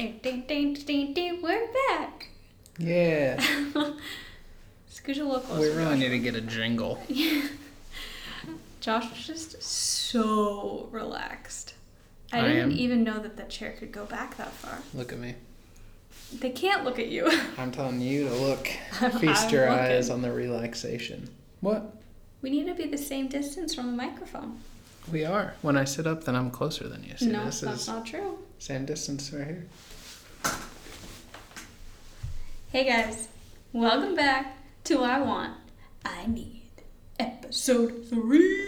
Ding, 0.00 0.18
ding, 0.22 0.44
ding, 0.48 0.72
ding, 0.72 1.12
ding, 1.12 1.42
we're 1.42 1.70
back. 1.90 2.28
Yeah. 2.78 3.36
Scooch 4.90 5.18
a 5.18 5.24
little 5.24 5.40
closer. 5.40 5.60
we 5.60 5.68
really 5.76 5.90
Josh. 5.90 5.98
need 5.98 6.08
to 6.08 6.18
get 6.18 6.34
a 6.34 6.40
jingle. 6.40 7.02
Josh 8.80 9.10
was 9.10 9.26
just 9.26 9.62
so 9.62 10.88
relaxed. 10.90 11.74
I, 12.32 12.38
I 12.38 12.48
didn't 12.48 12.72
am. 12.72 12.78
even 12.78 13.04
know 13.04 13.18
that 13.18 13.36
the 13.36 13.42
chair 13.42 13.74
could 13.78 13.92
go 13.92 14.06
back 14.06 14.38
that 14.38 14.50
far. 14.52 14.78
Look 14.94 15.12
at 15.12 15.18
me. 15.18 15.34
They 16.32 16.48
can't 16.48 16.82
look 16.82 16.98
at 16.98 17.08
you. 17.08 17.30
I'm 17.58 17.70
telling 17.70 18.00
you 18.00 18.26
to 18.26 18.34
look. 18.36 18.66
Feast 19.20 19.44
I'm 19.48 19.50
your 19.50 19.68
looking. 19.68 19.84
eyes 19.84 20.08
on 20.08 20.22
the 20.22 20.32
relaxation. 20.32 21.28
What? 21.60 21.94
We 22.40 22.48
need 22.48 22.64
to 22.68 22.74
be 22.74 22.86
the 22.86 22.96
same 22.96 23.28
distance 23.28 23.74
from 23.74 23.88
the 23.88 23.92
microphone. 24.02 24.60
We 25.12 25.26
are. 25.26 25.56
When 25.60 25.76
I 25.76 25.84
sit 25.84 26.06
up, 26.06 26.24
then 26.24 26.36
I'm 26.36 26.50
closer 26.50 26.88
than 26.88 27.04
you. 27.04 27.18
See, 27.18 27.26
no, 27.26 27.44
this 27.44 27.60
that's 27.60 27.82
is 27.82 27.88
not 27.88 28.06
true. 28.06 28.38
same 28.58 28.86
distance 28.86 29.30
right 29.30 29.46
here. 29.46 29.66
Hey 32.72 32.84
guys, 32.88 33.28
welcome 33.72 34.14
back 34.14 34.56
to 34.84 35.00
I 35.02 35.20
Want, 35.20 35.54
I 36.04 36.26
Need, 36.26 36.62
episode 37.18 38.06
three. 38.08 38.66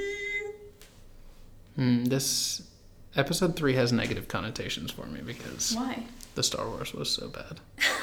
Hmm, 1.76 2.04
this 2.04 2.62
episode 3.16 3.56
three 3.56 3.74
has 3.74 3.92
negative 3.92 4.28
connotations 4.28 4.90
for 4.90 5.06
me 5.06 5.20
because 5.20 5.74
Why? 5.74 6.04
the 6.34 6.42
Star 6.42 6.68
Wars 6.68 6.92
was 6.92 7.10
so 7.10 7.28
bad. 7.28 7.60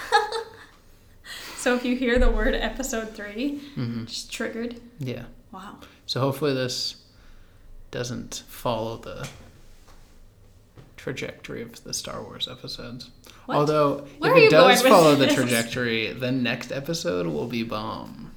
So 1.58 1.76
if 1.76 1.84
you 1.84 1.98
hear 1.98 2.18
the 2.18 2.30
word 2.32 2.56
episode 2.56 3.10
three, 3.10 3.58
hmm 3.76 4.06
just 4.06 4.32
triggered. 4.32 4.80
Yeah. 4.98 5.26
Wow. 5.52 5.76
So 6.06 6.22
hopefully 6.22 6.54
this 6.54 7.04
doesn't 7.92 8.44
follow 8.48 8.96
the 8.96 9.28
trajectory 11.14 11.64
of 11.64 11.84
the 11.84 11.94
Star 11.94 12.22
Wars 12.22 12.48
episodes. 12.48 13.10
What? 13.48 13.58
Although 13.58 14.06
Where 14.20 14.38
if 14.38 14.44
it 14.44 14.52
does 14.52 14.84
follow 14.84 15.16
the 15.16 15.28
trajectory, 15.28 16.14
the 16.14 16.32
next 16.32 16.72
episode 16.72 17.26
will 17.26 17.48
be 17.48 17.64
bomb. 17.64 18.32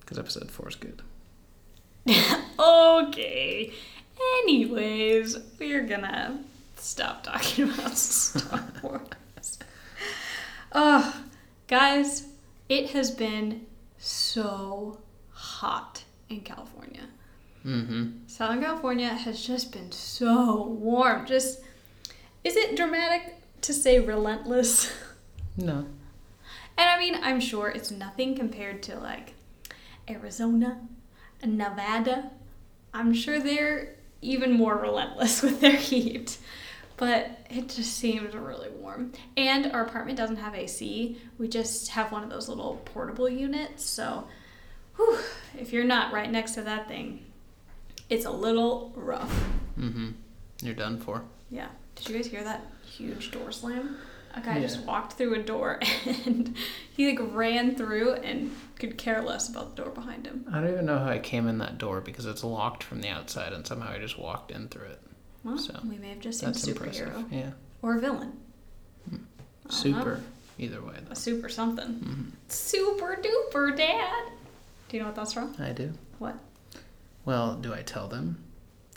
Because 0.00 0.18
episode 0.18 0.50
four 0.50 0.68
is 0.68 0.76
good. 0.76 1.02
okay. 2.58 3.72
Anyways, 4.44 5.38
we're 5.58 5.82
gonna 5.82 6.44
stop 6.76 7.24
talking 7.24 7.64
about 7.70 7.98
Star 7.98 8.64
Wars. 8.82 9.58
Oh, 10.70 11.22
guys, 11.66 12.26
it 12.68 12.90
has 12.90 13.10
been 13.10 13.66
so 13.98 14.98
hot 15.32 16.04
in 16.28 16.40
California. 16.42 17.08
Mm-hmm. 17.68 18.26
Southern 18.26 18.62
California 18.62 19.08
has 19.08 19.44
just 19.46 19.72
been 19.72 19.92
so 19.92 20.62
warm. 20.62 21.26
Just 21.26 21.60
is 22.42 22.56
it 22.56 22.76
dramatic 22.76 23.36
to 23.62 23.72
say 23.72 23.98
relentless? 24.00 24.92
No. 25.60 25.86
And 26.76 26.88
I 26.88 26.96
mean, 27.00 27.16
I'm 27.20 27.40
sure 27.40 27.68
it's 27.68 27.90
nothing 27.90 28.36
compared 28.36 28.80
to 28.84 28.96
like 28.96 29.34
Arizona, 30.08 30.78
Nevada. 31.44 32.30
I'm 32.94 33.12
sure 33.12 33.40
they're 33.40 33.96
even 34.22 34.52
more 34.52 34.76
relentless 34.76 35.42
with 35.42 35.60
their 35.60 35.74
heat. 35.74 36.38
But 36.96 37.40
it 37.50 37.70
just 37.70 37.94
seems 37.94 38.36
really 38.36 38.68
warm. 38.70 39.12
And 39.36 39.72
our 39.72 39.84
apartment 39.84 40.16
doesn't 40.16 40.36
have 40.36 40.54
AC. 40.54 41.18
We 41.38 41.48
just 41.48 41.88
have 41.88 42.12
one 42.12 42.22
of 42.22 42.30
those 42.30 42.48
little 42.48 42.80
portable 42.84 43.28
units. 43.28 43.84
So, 43.84 44.28
whew, 44.94 45.18
if 45.58 45.72
you're 45.72 45.82
not 45.82 46.12
right 46.12 46.30
next 46.30 46.52
to 46.52 46.62
that 46.62 46.86
thing, 46.86 47.24
it's 48.08 48.24
a 48.24 48.30
little 48.30 48.92
rough. 48.96 49.32
Mm-hmm. 49.78 50.10
You're 50.62 50.74
done 50.74 50.98
for. 50.98 51.22
Yeah. 51.50 51.68
Did 51.96 52.08
you 52.08 52.16
guys 52.16 52.26
hear 52.26 52.44
that 52.44 52.66
huge 52.84 53.30
door 53.30 53.52
slam? 53.52 53.96
A 54.34 54.40
guy 54.40 54.60
just 54.60 54.80
walked 54.84 55.14
through 55.14 55.34
a 55.34 55.42
door 55.42 55.80
and 56.26 56.54
he 56.94 57.08
like 57.10 57.18
ran 57.34 57.74
through 57.76 58.12
and 58.14 58.54
could 58.76 58.96
care 58.98 59.22
less 59.22 59.48
about 59.48 59.74
the 59.74 59.82
door 59.82 59.90
behind 59.92 60.26
him. 60.26 60.44
I 60.52 60.60
don't 60.60 60.70
even 60.70 60.86
know 60.86 60.98
how 60.98 61.08
I 61.08 61.18
came 61.18 61.48
in 61.48 61.58
that 61.58 61.78
door 61.78 62.00
because 62.00 62.26
it's 62.26 62.44
locked 62.44 62.82
from 62.84 63.00
the 63.00 63.08
outside 63.08 63.52
and 63.52 63.66
somehow 63.66 63.90
I 63.92 63.98
just 63.98 64.18
walked 64.18 64.50
in 64.50 64.68
through 64.68 64.88
it. 64.88 65.00
Well, 65.44 65.58
So, 65.58 65.80
we 65.88 65.96
may 65.98 66.10
have 66.10 66.20
just 66.20 66.40
seen 66.40 66.50
a 66.50 66.52
That's 66.52 66.64
superhero 66.68 67.06
impressive. 67.16 67.24
Yeah. 67.32 67.50
or 67.82 67.96
a 67.96 68.00
villain. 68.00 68.32
I 69.06 69.10
don't 69.10 69.20
know. 69.20 69.70
Super. 69.70 70.20
Either 70.58 70.82
way, 70.82 70.96
A 71.10 71.14
super 71.16 71.48
something. 71.48 71.86
Mm-hmm. 71.88 72.22
Super 72.48 73.16
duper 73.22 73.76
dad. 73.76 74.24
Do 74.88 74.96
you 74.96 75.02
know 75.02 75.06
what 75.08 75.16
that's 75.16 75.32
from? 75.32 75.54
I 75.60 75.70
do. 75.70 75.92
What? 76.18 76.36
Well, 77.28 77.56
do 77.56 77.74
I 77.74 77.82
tell 77.82 78.08
them? 78.08 78.42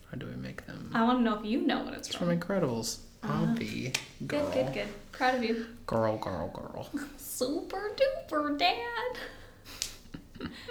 Or 0.10 0.16
do 0.16 0.26
we 0.26 0.36
make 0.38 0.66
them? 0.66 0.90
I 0.94 1.04
want 1.04 1.20
to 1.20 1.24
know 1.24 1.38
if 1.38 1.44
you 1.44 1.68
know 1.68 1.84
what 1.84 1.94
it's 1.96 2.08
It's 2.08 2.16
from. 2.16 2.30
Incredibles. 2.30 3.00
I'll 3.24 3.50
Ah. 3.50 3.56
be 3.56 3.92
girl. 4.26 4.50
Good, 4.52 4.68
good, 4.68 4.74
good. 4.74 4.88
Proud 5.12 5.36
of 5.36 5.44
you. 5.44 5.66
Girl, 5.86 6.16
girl, 6.18 6.48
girl. 6.48 6.90
Super 7.18 7.92
duper 8.00 8.58
dad. 8.58 9.18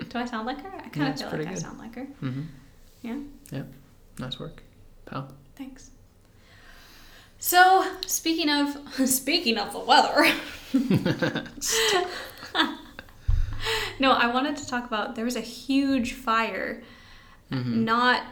Do 0.09 0.19
I 0.19 0.25
sound 0.25 0.47
like 0.47 0.63
her? 0.63 0.71
I 0.75 0.89
kind 0.89 1.09
of 1.09 1.13
it's 1.13 1.21
feel 1.21 1.29
like 1.33 1.37
pretty 1.37 1.51
I 1.51 1.55
sound 1.55 1.79
like 1.79 1.95
her. 1.97 2.07
Mm-hmm. 2.23 2.43
Yeah. 3.03 3.19
Yep. 3.51 3.67
Nice 4.21 4.41
work, 4.41 4.63
pal. 5.05 5.29
Thanks. 5.55 5.91
So, 7.41 7.85
speaking 8.07 8.49
of 8.49 8.75
speaking 9.07 9.59
of 9.59 9.73
the 9.75 9.81
weather, 9.81 10.33
no, 14.01 14.13
I 14.13 14.33
wanted 14.33 14.57
to 14.57 14.67
talk 14.67 14.87
about 14.87 15.15
there 15.15 15.27
was 15.27 15.37
a 15.37 15.41
huge 15.43 16.15
fire 16.15 16.83
Mm-hmm. 17.51 17.85
not 17.85 18.23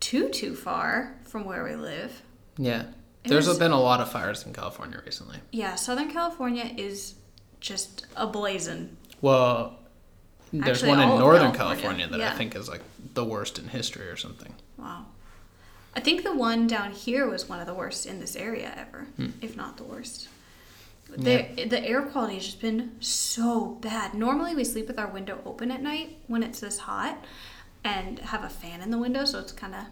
too 0.00 0.28
too 0.30 0.54
far 0.54 1.14
from 1.24 1.44
where 1.44 1.64
we 1.64 1.74
live. 1.74 2.22
Yeah. 2.56 2.84
There's 3.24 3.58
been 3.58 3.72
a 3.72 3.80
lot 3.80 4.00
of 4.00 4.10
fires 4.10 4.46
in 4.46 4.52
California 4.52 5.00
recently. 5.04 5.38
Yeah, 5.50 5.74
Southern 5.74 6.10
California 6.10 6.70
is 6.76 7.16
just 7.60 8.06
ablazing. 8.14 8.90
Well, 9.20 9.78
there's 10.52 10.82
Actually, 10.84 10.90
one 10.90 11.00
in 11.00 11.18
Northern 11.18 11.52
California, 11.52 12.06
California, 12.06 12.08
that 12.08 12.20
yeah. 12.20 12.32
I 12.32 12.36
think 12.36 12.54
is 12.54 12.68
like 12.68 12.82
the 13.14 13.24
worst 13.24 13.58
in 13.58 13.68
history 13.68 14.08
or 14.08 14.16
something. 14.16 14.54
Wow. 14.76 15.06
I 15.94 16.00
think 16.00 16.22
the 16.22 16.34
one 16.34 16.66
down 16.66 16.92
here 16.92 17.28
was 17.28 17.48
one 17.48 17.58
of 17.58 17.66
the 17.66 17.74
worst 17.74 18.06
in 18.06 18.20
this 18.20 18.36
area 18.36 18.72
ever, 18.76 19.06
if 19.40 19.56
not 19.56 19.76
the 19.76 19.84
worst. 19.84 20.28
The, 21.08 21.66
the 21.68 21.82
air 21.82 22.02
quality 22.02 22.34
has 22.34 22.44
just 22.44 22.60
been 22.60 22.96
so 23.00 23.78
bad. 23.80 24.12
Normally, 24.12 24.54
we 24.54 24.62
sleep 24.64 24.88
with 24.88 24.98
our 24.98 25.06
window 25.06 25.40
open 25.46 25.70
at 25.70 25.80
night 25.82 26.18
when 26.26 26.42
it's 26.42 26.60
this 26.60 26.78
hot 26.80 27.24
and 27.84 28.18
have 28.18 28.44
a 28.44 28.48
fan 28.48 28.82
in 28.82 28.90
the 28.90 28.98
window, 28.98 29.24
so 29.24 29.38
it's 29.38 29.52
kind 29.52 29.74
of 29.74 29.84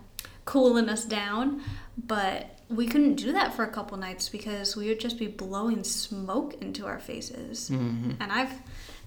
cooling 0.44 0.88
us 0.88 1.04
down. 1.04 1.62
But 1.96 2.58
we 2.68 2.86
couldn't 2.86 3.16
do 3.16 3.32
that 3.32 3.54
for 3.54 3.64
a 3.64 3.68
couple 3.68 3.96
nights 3.96 4.28
because 4.28 4.76
we 4.76 4.88
would 4.88 5.00
just 5.00 5.18
be 5.18 5.26
blowing 5.26 5.84
smoke 5.84 6.60
into 6.60 6.86
our 6.86 6.98
faces. 6.98 7.70
Mm-hmm. 7.70 8.12
And 8.20 8.32
I've 8.32 8.52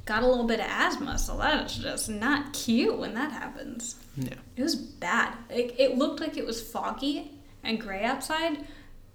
got 0.06 0.24
a 0.24 0.28
little 0.28 0.48
bit 0.48 0.60
of 0.60 0.68
asthma, 0.68 1.18
so 1.18 1.38
that's 1.38 1.78
just 1.78 2.10
not 2.10 2.54
cute 2.54 2.98
when 2.98 3.14
that 3.16 3.32
happens. 3.32 3.96
Yeah. 4.16 4.36
It 4.56 4.64
was 4.64 4.76
bad. 4.76 5.34
It, 5.50 5.76
it 5.78 5.98
looked 5.98 6.20
like 6.20 6.38
it 6.38 6.46
was 6.46 6.62
foggy 6.62 7.32
and 7.64 7.80
gray 7.80 8.04
outside, 8.04 8.66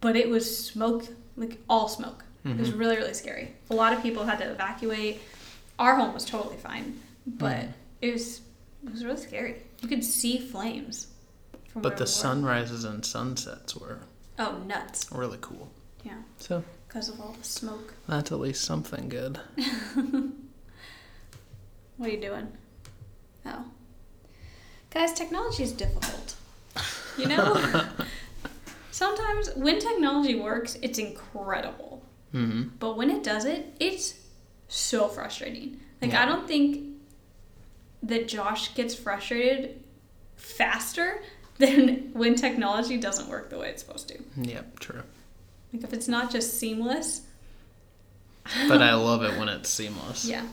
but 0.01 0.17
it 0.17 0.29
was 0.29 0.65
smoke, 0.67 1.07
like 1.37 1.59
all 1.69 1.89
smoke. 1.89 2.25
It 2.45 2.59
was 2.59 2.73
really, 2.73 2.97
really 2.97 3.15
scary. 3.15 3.53
A 3.71 3.75
lot 3.75 3.93
of 3.93 4.03
people 4.03 4.25
had 4.25 4.39
to 4.41 4.51
evacuate. 4.51 5.21
Our 5.79 5.95
home 5.95 6.13
was 6.13 6.25
totally 6.25 6.57
fine, 6.57 7.01
but 7.25 7.67
it 8.01 8.13
was 8.13 8.41
it 8.85 8.91
was 8.93 9.05
really 9.05 9.21
scary. 9.21 9.57
You 9.81 9.89
could 9.89 10.05
see 10.05 10.39
flames. 10.39 11.09
But 11.75 11.97
the 11.97 12.05
we 12.05 12.09
sunrises 12.09 12.85
and 12.85 13.05
sunsets 13.05 13.75
were 13.77 14.01
Oh, 14.39 14.59
nuts! 14.67 15.11
really 15.13 15.39
cool. 15.41 15.71
Yeah, 16.05 16.19
So 16.39 16.63
because 16.89 17.09
of 17.09 17.21
all 17.21 17.35
the 17.39 17.45
smoke. 17.45 17.95
that's 18.09 18.31
at 18.33 18.41
least 18.41 18.65
something 18.65 19.09
good. 19.09 19.39
What 21.97 22.09
are 22.09 22.13
you 22.13 22.21
doing? 22.21 22.49
Oh, 23.47 23.65
guys, 24.91 25.13
technology 25.13 25.63
is 25.63 25.73
difficult. 25.73 26.35
You 27.19 27.27
know. 27.29 27.87
Sometimes 28.91 29.51
when 29.57 29.79
technology 29.79 30.35
works, 30.39 30.77
it's 30.83 30.99
incredible. 30.99 32.03
Mm-hmm. 32.35 32.69
But 32.79 32.97
when 32.97 33.11
it 33.11 33.23
does 33.25 33.45
it, 33.47 33.75
it's 33.81 34.15
so 34.69 35.09
frustrating. 35.09 35.81
Like 36.01 36.13
Yeah. 36.13 36.23
I 36.23 36.27
don't 36.27 36.47
think 36.47 36.92
that 38.03 38.29
Josh 38.29 38.75
gets 38.75 38.95
frustrated 38.95 39.83
faster 40.37 41.23
than 41.59 42.11
when 42.13 42.35
technology 42.35 42.97
doesn't 42.99 43.29
work 43.29 43.51
the 43.51 43.59
way 43.59 43.69
it's 43.71 43.83
supposed 43.83 44.09
to. 44.09 44.19
Yep, 44.37 44.81
true. 44.81 45.03
Like 45.73 45.85
if 45.85 45.93
it's 45.93 46.09
not 46.09 46.31
just 46.31 46.59
seamless. 46.59 47.23
But 48.69 48.83
I 48.83 48.95
love 48.95 49.23
it 49.23 49.39
when 49.39 49.49
it's 49.49 49.71
seamless. 49.71 50.25
Yeah. 50.25 50.45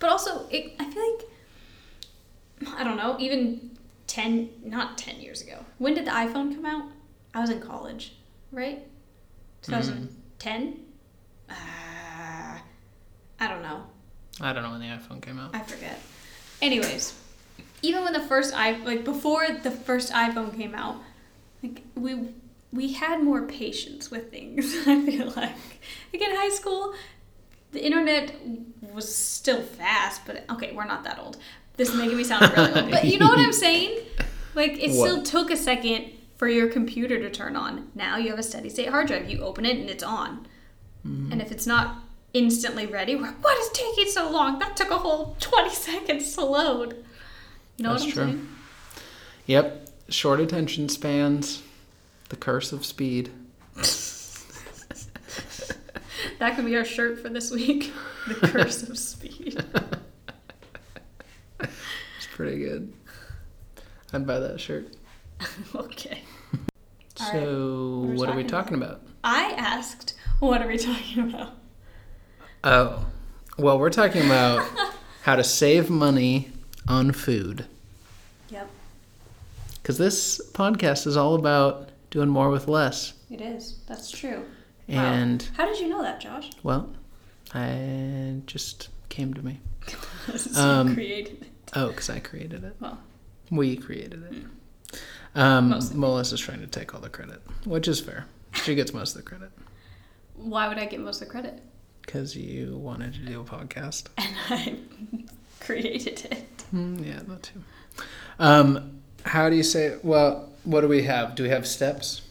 But 0.00 0.10
also 0.10 0.48
it 0.50 0.74
I 0.80 0.90
feel 0.90 1.16
like 1.16 2.78
I 2.78 2.84
don't 2.84 2.96
know, 2.96 3.16
even 3.18 3.70
10 4.06 4.50
not 4.64 4.98
10 4.98 5.20
years 5.20 5.42
ago. 5.42 5.64
When 5.78 5.94
did 5.94 6.06
the 6.06 6.10
iPhone 6.10 6.54
come 6.54 6.66
out? 6.66 6.84
I 7.34 7.40
was 7.40 7.50
in 7.50 7.60
college, 7.60 8.16
right? 8.52 8.86
2010? 9.62 10.80
Uh, 11.48 11.54
I 13.40 13.48
don't 13.48 13.62
know. 13.62 13.84
I 14.40 14.52
don't 14.52 14.62
know 14.62 14.70
when 14.70 14.80
the 14.80 14.86
iPhone 14.86 15.20
came 15.22 15.38
out. 15.38 15.54
I 15.54 15.60
forget. 15.60 15.98
Anyways, 16.62 17.14
even 17.82 18.02
when 18.04 18.12
the 18.12 18.20
first 18.20 18.54
i 18.54 18.72
like 18.78 19.04
before 19.04 19.46
the 19.62 19.70
first 19.70 20.12
iPhone 20.12 20.56
came 20.56 20.74
out, 20.74 20.96
like 21.62 21.82
we 21.94 22.28
we 22.72 22.92
had 22.92 23.22
more 23.22 23.42
patience 23.46 24.10
with 24.10 24.30
things. 24.30 24.74
I 24.86 25.04
feel 25.04 25.26
like, 25.26 25.52
like 26.12 26.22
in 26.22 26.34
high 26.36 26.50
school, 26.50 26.94
the 27.72 27.84
internet 27.84 28.34
was 28.92 29.14
still 29.14 29.62
fast, 29.62 30.22
but 30.26 30.44
okay, 30.50 30.72
we're 30.72 30.84
not 30.84 31.04
that 31.04 31.18
old. 31.18 31.36
This 31.76 31.88
is 31.90 31.96
making 31.96 32.16
me 32.16 32.24
sound 32.24 32.52
really 32.56 32.72
old, 32.72 32.90
but 32.90 33.04
you 33.04 33.18
know 33.18 33.26
what 33.28 33.38
I'm 33.38 33.52
saying? 33.66 33.98
Like 34.54 34.72
it 34.72 34.90
What? 34.92 35.08
still 35.08 35.22
took 35.22 35.50
a 35.50 35.56
second 35.56 36.06
for 36.36 36.48
your 36.48 36.68
computer 36.68 37.18
to 37.18 37.30
turn 37.30 37.56
on. 37.56 37.90
Now 37.94 38.16
you 38.16 38.30
have 38.30 38.38
a 38.38 38.42
steady 38.42 38.68
state 38.70 38.88
hard 38.88 39.06
drive. 39.08 39.28
You 39.30 39.40
open 39.40 39.64
it 39.64 39.76
and 39.76 39.88
it's 39.90 40.02
on. 40.02 40.46
Mm-hmm. 41.06 41.32
And 41.32 41.42
if 41.42 41.52
it's 41.52 41.66
not 41.66 41.96
instantly 42.34 42.84
ready, 42.86 43.16
we're 43.16 43.32
what 43.32 43.58
is 43.58 43.70
taking 43.70 44.10
so 44.10 44.30
long? 44.30 44.58
That 44.58 44.76
took 44.76 44.90
a 44.90 44.98
whole 44.98 45.36
20 45.40 45.70
seconds 45.74 46.34
to 46.34 46.44
load. 46.44 47.04
You 47.78 47.84
know 47.84 47.92
That's 47.92 48.04
what 48.04 48.08
I'm 48.08 48.12
true. 48.12 48.24
saying? 48.26 48.48
Yep. 49.46 49.88
Short 50.10 50.40
attention 50.40 50.88
spans. 50.90 51.62
The 52.28 52.36
curse 52.36 52.72
of 52.72 52.84
speed. 52.84 53.30
That 56.38 56.56
can 56.56 56.64
be 56.64 56.76
our 56.76 56.84
shirt 56.84 57.20
for 57.20 57.28
this 57.28 57.50
week. 57.50 57.92
The 58.26 58.34
curse 58.48 58.82
of 58.82 58.98
speed. 58.98 59.62
It's 61.60 62.26
pretty 62.32 62.58
good. 62.58 62.92
I'd 64.12 64.26
buy 64.26 64.38
that 64.38 64.58
shirt. 64.60 64.94
okay. 65.74 66.22
All 67.20 67.32
right. 67.32 67.32
So, 67.32 67.98
What 68.00 68.08
are 68.08 68.12
we 68.12 68.16
what 68.16 68.28
are 68.30 68.36
we 68.36 68.44
talking 68.44 68.48
talking 68.48 68.82
about? 68.82 69.02
I 69.22 69.52
asked, 69.58 70.14
what 70.40 70.62
are 70.62 70.68
we 70.68 70.78
talking 70.78 71.28
about? 71.28 71.52
Oh, 72.64 73.04
well, 73.58 73.78
we're 73.78 73.90
talking 73.90 74.24
about 74.24 74.66
how 75.22 75.36
to 75.36 75.44
save 75.44 75.90
money 75.90 76.50
on 76.88 77.12
food. 77.12 77.66
Yep, 78.48 78.68
Because 79.74 79.98
this 79.98 80.40
podcast 80.52 81.06
is 81.06 81.16
all 81.16 81.34
about 81.34 81.90
doing 82.10 82.28
more 82.28 82.48
with 82.50 82.68
less. 82.68 83.12
it 83.30 83.40
is. 83.40 83.78
That's 83.86 84.10
true. 84.10 84.44
Wow. 84.88 85.02
And, 85.12 85.48
How 85.56 85.66
did 85.66 85.78
you 85.78 85.88
know 85.88 86.02
that, 86.02 86.20
Josh? 86.20 86.50
well, 86.62 86.90
I 87.54 88.36
just 88.46 88.88
came 89.08 89.34
to 89.34 89.42
me. 89.44 89.60
Um, 90.56 90.88
you 90.88 90.94
created 90.94 91.42
it. 91.42 91.48
Oh, 91.76 91.88
because 91.88 92.08
I 92.08 92.18
created 92.18 92.64
it. 92.64 92.76
Well, 92.80 92.98
We 93.50 93.76
created 93.76 94.22
it. 94.24 94.98
Um, 95.34 95.68
Mostly. 95.68 95.98
Melissa's 95.98 96.40
trying 96.40 96.60
to 96.60 96.66
take 96.66 96.94
all 96.94 97.00
the 97.02 97.10
credit, 97.10 97.42
which 97.66 97.86
is 97.88 98.00
fair. 98.00 98.24
She 98.52 98.74
gets 98.74 98.94
most 98.94 99.14
of 99.14 99.22
the 99.22 99.28
credit 99.28 99.50
why 100.36 100.66
would 100.68 100.78
I 100.78 100.86
get 100.86 101.00
most 101.00 101.20
of 101.22 101.28
the 101.28 101.32
credit? 101.32 101.60
Because 102.04 102.36
you 102.36 102.76
wanted 102.76 103.14
to 103.14 103.20
do 103.20 103.40
a 103.40 103.44
podcast. 103.44 104.08
And 104.18 104.36
I 104.50 104.76
created 105.60 106.26
it. 106.30 106.64
Mm, 106.74 107.06
yeah, 107.06 107.20
that 107.26 107.42
too. 107.42 107.62
Um, 108.38 109.00
how 109.24 109.48
do 109.48 109.56
you 109.56 109.62
say? 109.62 109.98
Well, 110.02 110.50
what 110.64 110.80
do 110.82 110.88
we 110.88 111.02
have? 111.04 111.34
Do 111.34 111.42
we 111.42 111.48
have 111.50 111.66
steps, 111.66 112.22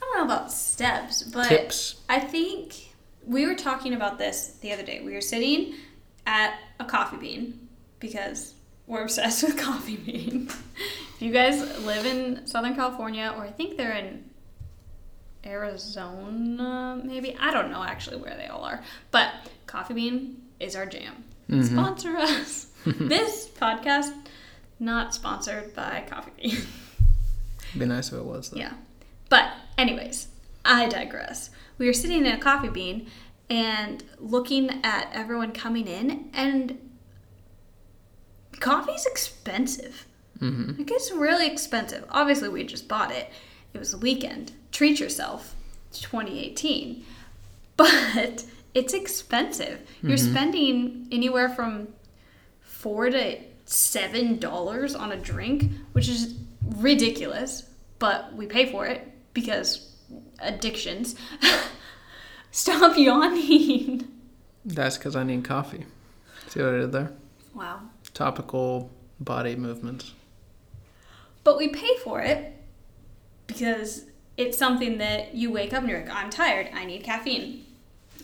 don't 0.00 0.28
know 0.28 0.34
about 0.34 0.52
steps, 0.52 1.22
but 1.22 1.48
tips? 1.48 1.96
I 2.08 2.20
think 2.20 2.92
we 3.26 3.46
were 3.46 3.54
talking 3.54 3.94
about 3.94 4.18
this 4.18 4.58
the 4.60 4.72
other 4.72 4.82
day. 4.82 5.00
We 5.04 5.14
were 5.14 5.20
sitting 5.20 5.74
at 6.26 6.58
a 6.80 6.84
coffee 6.84 7.16
bean 7.16 7.68
because 8.00 8.54
we're 8.86 9.02
obsessed 9.02 9.42
with 9.44 9.56
coffee 9.56 9.96
bean. 9.96 10.48
if 11.14 11.22
you 11.22 11.32
guys 11.32 11.60
live 11.84 12.06
in 12.06 12.46
Southern 12.46 12.74
California, 12.74 13.32
or 13.36 13.44
I 13.44 13.50
think 13.50 13.76
they're 13.76 13.92
in 13.92 14.24
Arizona, 15.44 17.00
maybe 17.04 17.36
I 17.38 17.52
don't 17.52 17.70
know 17.70 17.82
actually 17.82 18.16
where 18.18 18.36
they 18.36 18.46
all 18.46 18.62
are, 18.64 18.82
but 19.10 19.30
coffee 19.66 19.94
bean 19.94 20.42
is 20.60 20.76
our 20.76 20.86
jam. 20.86 21.24
Mhm. 21.48 21.64
Sponsor 21.64 22.16
us. 22.16 22.66
this 22.86 23.48
podcast 23.48 24.12
not 24.78 25.14
sponsored 25.14 25.74
by 25.74 26.04
Coffee 26.08 26.32
Bean. 26.36 26.56
It'd 27.68 27.78
be 27.80 27.86
nice 27.86 28.08
if 28.08 28.14
it 28.18 28.24
was 28.24 28.50
though. 28.50 28.58
Yeah. 28.58 28.72
But, 29.28 29.52
anyways, 29.78 30.28
I 30.64 30.88
digress. 30.88 31.50
We 31.78 31.86
were 31.86 31.92
sitting 31.92 32.26
in 32.26 32.32
a 32.32 32.38
coffee 32.38 32.68
bean 32.68 33.06
and 33.48 34.02
looking 34.18 34.70
at 34.84 35.08
everyone 35.12 35.52
coming 35.52 35.86
in, 35.86 36.30
and 36.34 36.78
coffee's 38.60 39.06
expensive. 39.06 40.06
Mm-hmm. 40.40 40.78
Like, 40.78 40.90
it's 40.90 41.12
really 41.12 41.46
expensive. 41.46 42.04
Obviously, 42.10 42.48
we 42.48 42.64
just 42.64 42.88
bought 42.88 43.12
it. 43.12 43.30
It 43.74 43.78
was 43.78 43.94
a 43.94 43.98
weekend. 43.98 44.52
Treat 44.70 45.00
yourself. 45.00 45.54
It's 45.90 46.00
2018. 46.00 47.04
But 47.74 48.44
it's 48.74 48.92
expensive. 48.92 49.80
You're 50.02 50.12
mm-hmm. 50.12 50.30
spending 50.30 51.08
anywhere 51.10 51.48
from 51.48 51.88
four 52.60 53.08
to 53.08 53.38
seven 53.64 54.38
dollars 54.38 54.94
on 54.94 55.10
a 55.10 55.16
drink, 55.16 55.70
which 55.92 56.08
is 56.08 56.34
ridiculous, 56.76 57.68
but 57.98 58.34
we 58.34 58.46
pay 58.46 58.70
for 58.70 58.86
it 58.86 59.10
because 59.32 59.90
addictions. 60.38 61.16
Stop 62.50 62.98
yawning. 62.98 64.06
That's 64.64 64.98
because 64.98 65.16
I 65.16 65.24
need 65.24 65.44
coffee. 65.44 65.86
See 66.48 66.60
what 66.60 66.74
I 66.74 66.78
did 66.78 66.92
there? 66.92 67.12
Wow. 67.54 67.80
Topical 68.12 68.90
body 69.18 69.56
movements. 69.56 70.12
But 71.44 71.56
we 71.56 71.68
pay 71.68 71.96
for 72.04 72.20
it 72.20 72.61
because 73.46 74.04
it's 74.36 74.56
something 74.56 74.98
that 74.98 75.34
you 75.34 75.50
wake 75.50 75.72
up 75.72 75.80
and 75.80 75.90
you're 75.90 76.00
like, 76.00 76.14
I'm 76.14 76.30
tired, 76.30 76.68
I 76.72 76.84
need 76.84 77.04
caffeine. 77.04 77.64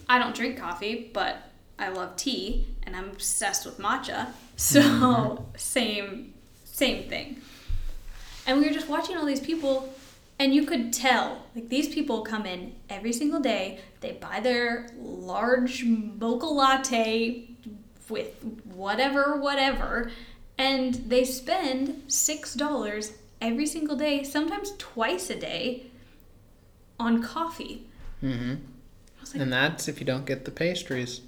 I 0.09 0.19
don't 0.19 0.35
drink 0.35 0.59
coffee, 0.59 1.11
but 1.12 1.37
I 1.79 1.88
love 1.88 2.17
tea 2.17 2.67
and 2.85 2.97
I'm 2.97 3.11
obsessed 3.11 3.67
with 3.67 3.79
matcha. 3.79 4.29
So 4.56 4.81
mm-hmm. 4.81 5.44
same 5.56 6.35
same 6.65 7.09
thing. 7.09 7.41
And 8.47 8.61
we 8.61 8.67
were 8.67 8.73
just 8.73 8.88
watching 8.88 9.17
all 9.17 9.26
these 9.26 9.41
people 9.41 9.93
and 10.38 10.55
you 10.55 10.65
could 10.65 10.93
tell 10.93 11.44
like 11.55 11.69
these 11.69 11.93
people 11.93 12.23
come 12.23 12.47
in 12.47 12.75
every 12.88 13.12
single 13.12 13.41
day, 13.41 13.81
they 14.00 14.12
buy 14.12 14.41
their 14.41 14.88
large 14.99 15.85
mocha 15.85 16.47
latte 16.47 17.49
with 18.09 18.43
whatever 18.65 19.37
whatever 19.37 20.11
and 20.56 20.94
they 20.94 21.25
spend 21.25 22.03
six 22.09 22.55
dollars 22.55 23.12
every 23.40 23.67
single 23.67 23.96
day, 23.96 24.23
sometimes 24.25 24.73
twice 24.79 25.31
a 25.31 25.37
day, 25.38 25.87
on 26.99 27.23
coffee. 27.23 27.87
Mm-hmm. 28.23 28.55
Like, 29.32 29.43
And 29.43 29.52
that's 29.52 29.88
if 29.88 30.00
you 30.00 30.06
don't 30.06 30.26
get 30.26 30.44
the 30.44 30.50
pastries. 30.50 31.20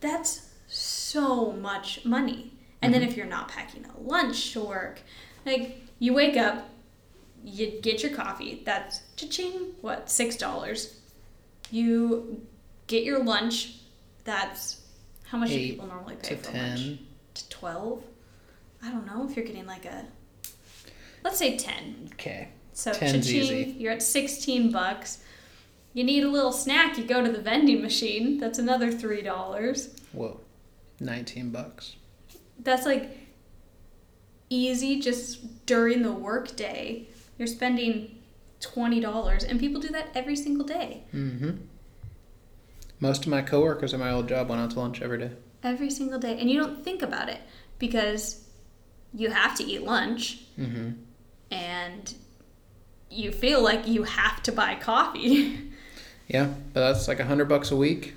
that's 0.00 0.48
so 0.68 1.52
much 1.52 2.04
money. 2.04 2.52
And 2.80 2.94
then 2.94 3.02
if 3.02 3.16
you're 3.16 3.26
not 3.26 3.48
packing 3.48 3.84
a 3.86 4.00
lunch 4.00 4.52
to 4.52 4.60
work, 4.60 5.00
like 5.44 5.80
you 5.98 6.12
wake 6.14 6.36
up, 6.36 6.68
you 7.44 7.80
get 7.80 8.02
your 8.02 8.12
coffee. 8.14 8.62
That's 8.64 9.00
cha-ching, 9.16 9.74
what 9.80 10.08
six 10.10 10.36
dollars. 10.36 10.94
You 11.70 12.42
get 12.86 13.02
your 13.04 13.22
lunch. 13.22 13.76
That's 14.24 14.80
how 15.24 15.38
much 15.38 15.48
do 15.50 15.56
people 15.56 15.86
normally 15.86 16.16
pay 16.22 16.36
for 16.36 16.52
lunch? 16.52 16.80
ten. 16.84 16.98
To 17.34 17.48
twelve. 17.48 18.04
I 18.82 18.90
don't 18.90 19.06
know 19.06 19.26
if 19.28 19.36
you're 19.36 19.44
getting 19.46 19.66
like 19.66 19.84
a. 19.84 20.04
Let's 21.24 21.38
say 21.38 21.56
ten. 21.56 22.08
Okay. 22.14 22.48
So 22.72 22.92
10's 22.92 23.26
cha-ching, 23.26 23.42
easy. 23.42 23.76
you're 23.78 23.92
at 23.92 24.02
16 24.02 24.70
bucks. 24.70 25.18
You 25.94 26.04
need 26.04 26.22
a 26.22 26.28
little 26.28 26.52
snack, 26.52 26.96
you 26.96 27.04
go 27.04 27.24
to 27.24 27.32
the 27.32 27.40
vending 27.40 27.82
machine. 27.82 28.38
That's 28.38 28.60
another 28.60 28.92
$3. 28.92 30.00
Whoa. 30.12 30.40
19 31.00 31.50
bucks. 31.50 31.96
That's 32.60 32.86
like 32.86 33.16
easy 34.48 35.00
just 35.00 35.66
during 35.66 36.02
the 36.02 36.12
workday. 36.12 37.08
You're 37.36 37.48
spending 37.48 38.18
$20 38.60 39.48
and 39.48 39.58
people 39.58 39.80
do 39.80 39.88
that 39.88 40.10
every 40.14 40.36
single 40.36 40.64
day. 40.64 41.02
Mm-hmm. 41.12 41.56
Most 43.00 43.24
of 43.24 43.28
my 43.28 43.42
coworkers 43.42 43.92
at 43.92 43.98
my 43.98 44.10
old 44.10 44.28
job 44.28 44.48
went 44.48 44.60
out 44.60 44.70
to 44.72 44.80
lunch 44.80 45.02
every 45.02 45.18
day. 45.18 45.32
Every 45.64 45.90
single 45.90 46.18
day. 46.20 46.38
And 46.38 46.48
you 46.48 46.60
don't 46.60 46.84
think 46.84 47.02
about 47.02 47.28
it 47.28 47.40
because 47.80 48.44
you 49.12 49.30
have 49.30 49.56
to 49.56 49.64
eat 49.64 49.82
lunch 49.82 50.44
Mm-hmm. 50.58 50.90
And 51.50 52.14
you 53.10 53.32
feel 53.32 53.62
like 53.62 53.86
you 53.88 54.02
have 54.04 54.42
to 54.44 54.52
buy 54.52 54.74
coffee. 54.74 55.58
Yeah, 56.30 56.48
but 56.74 56.80
that's 56.80 57.08
like 57.08 57.20
a 57.20 57.24
hundred 57.24 57.48
bucks 57.48 57.70
a 57.70 57.76
week. 57.76 58.12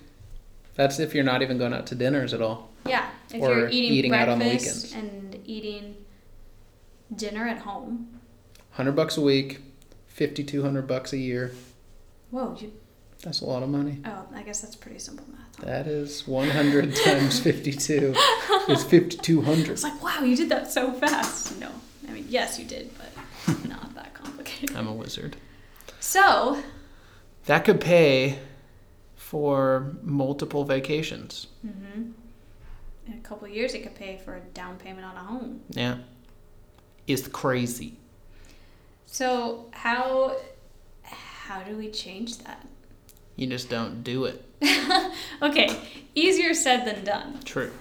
That's 0.76 1.00
if 1.00 1.16
you're 1.16 1.24
not 1.24 1.42
even 1.42 1.58
going 1.58 1.74
out 1.74 1.88
to 1.88 1.96
dinners 1.96 2.34
at 2.34 2.42
all. 2.42 2.70
Yeah, 2.86 3.10
if 3.34 3.42
Or 3.42 3.54
you're 3.60 3.70
eating, 3.70 3.94
eating 3.94 4.14
out 4.14 4.28
on 4.28 4.40
the 4.40 4.44
weekends 4.50 4.92
and 4.94 5.40
eating 5.46 5.96
dinner 7.16 7.48
at 7.48 7.60
home. 7.60 8.20
Hundred 8.72 8.98
bucks 8.98 9.16
a 9.16 9.22
week, 9.22 9.60
fifty-two 10.08 10.62
hundred 10.62 10.88
bucks 10.88 11.14
a 11.14 11.18
year. 11.18 11.54
Whoa, 12.32 12.58
you, 12.60 12.74
That's 13.24 13.40
a 13.40 13.46
lot 13.46 13.64
of 13.64 13.70
money. 13.70 14.00
oh, 14.04 14.26
I 14.36 14.42
guess 14.44 14.60
that's 14.60 14.76
pretty 14.76 15.00
simple 15.00 15.26
math. 15.32 15.66
That 15.66 15.88
is 15.88 16.28
one 16.28 16.50
hundred 16.50 16.94
times 17.06 17.40
fifty-two. 17.40 18.14
Is 18.68 18.84
fifty 18.84 19.16
two 19.20 19.42
hundred. 19.42 19.70
It's 19.72 19.84
like, 19.84 20.04
wow, 20.04 20.22
you 20.22 20.36
did 20.36 20.50
that 20.50 20.70
so 20.70 20.92
fast. 20.92 21.58
No, 21.62 21.70
I 22.10 22.12
mean, 22.12 22.26
yes, 22.28 22.60
you 22.60 22.66
did, 22.66 22.90
but 22.98 23.11
not 23.68 23.94
that 23.96 24.14
complicated. 24.14 24.76
I'm 24.76 24.88
a 24.88 24.94
wizard. 24.94 25.38
So, 26.00 26.62
That 27.46 27.66
could 27.66 27.80
pay 27.82 28.40
for 29.16 29.96
multiple 30.04 30.64
vacations. 30.64 31.48
Mm-hmm. 31.66 32.12
in 33.08 33.14
a 33.14 33.22
couple 33.22 33.48
of 33.48 33.54
years, 33.54 33.74
it 33.74 33.84
could 33.84 33.96
pay 33.96 34.20
for 34.24 34.36
a 34.36 34.40
down 34.40 34.78
payment 34.78 35.06
on 35.06 35.16
a 35.16 35.20
home. 35.20 35.62
Yeah. 35.70 35.98
It's 37.08 37.28
crazy. 37.28 37.98
So, 39.06 39.66
how 39.72 40.38
how 41.04 41.62
do 41.64 41.76
we 41.76 41.90
change 41.90 42.38
that? 42.40 42.66
You 43.36 43.48
just 43.48 43.70
don't 43.70 44.04
do 44.04 44.26
it. 44.26 44.46
okay, 45.42 45.76
easier 46.16 46.54
said 46.54 46.86
than 46.86 47.04
done. 47.04 47.40
True. 47.44 47.72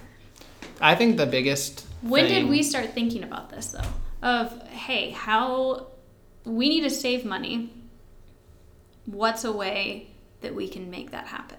I 0.81 0.95
think 0.95 1.17
the 1.17 1.25
biggest. 1.25 1.85
When 2.01 2.25
thing- 2.25 2.43
did 2.43 2.49
we 2.49 2.63
start 2.63 2.93
thinking 2.93 3.23
about 3.23 3.49
this 3.49 3.67
though? 3.67 3.87
Of 4.21 4.61
hey, 4.67 5.11
how 5.11 5.87
we 6.45 6.69
need 6.69 6.81
to 6.81 6.89
save 6.89 7.25
money. 7.25 7.73
What's 9.05 9.43
a 9.43 9.51
way 9.51 10.07
that 10.41 10.53
we 10.53 10.67
can 10.67 10.89
make 10.89 11.11
that 11.11 11.27
happen? 11.27 11.57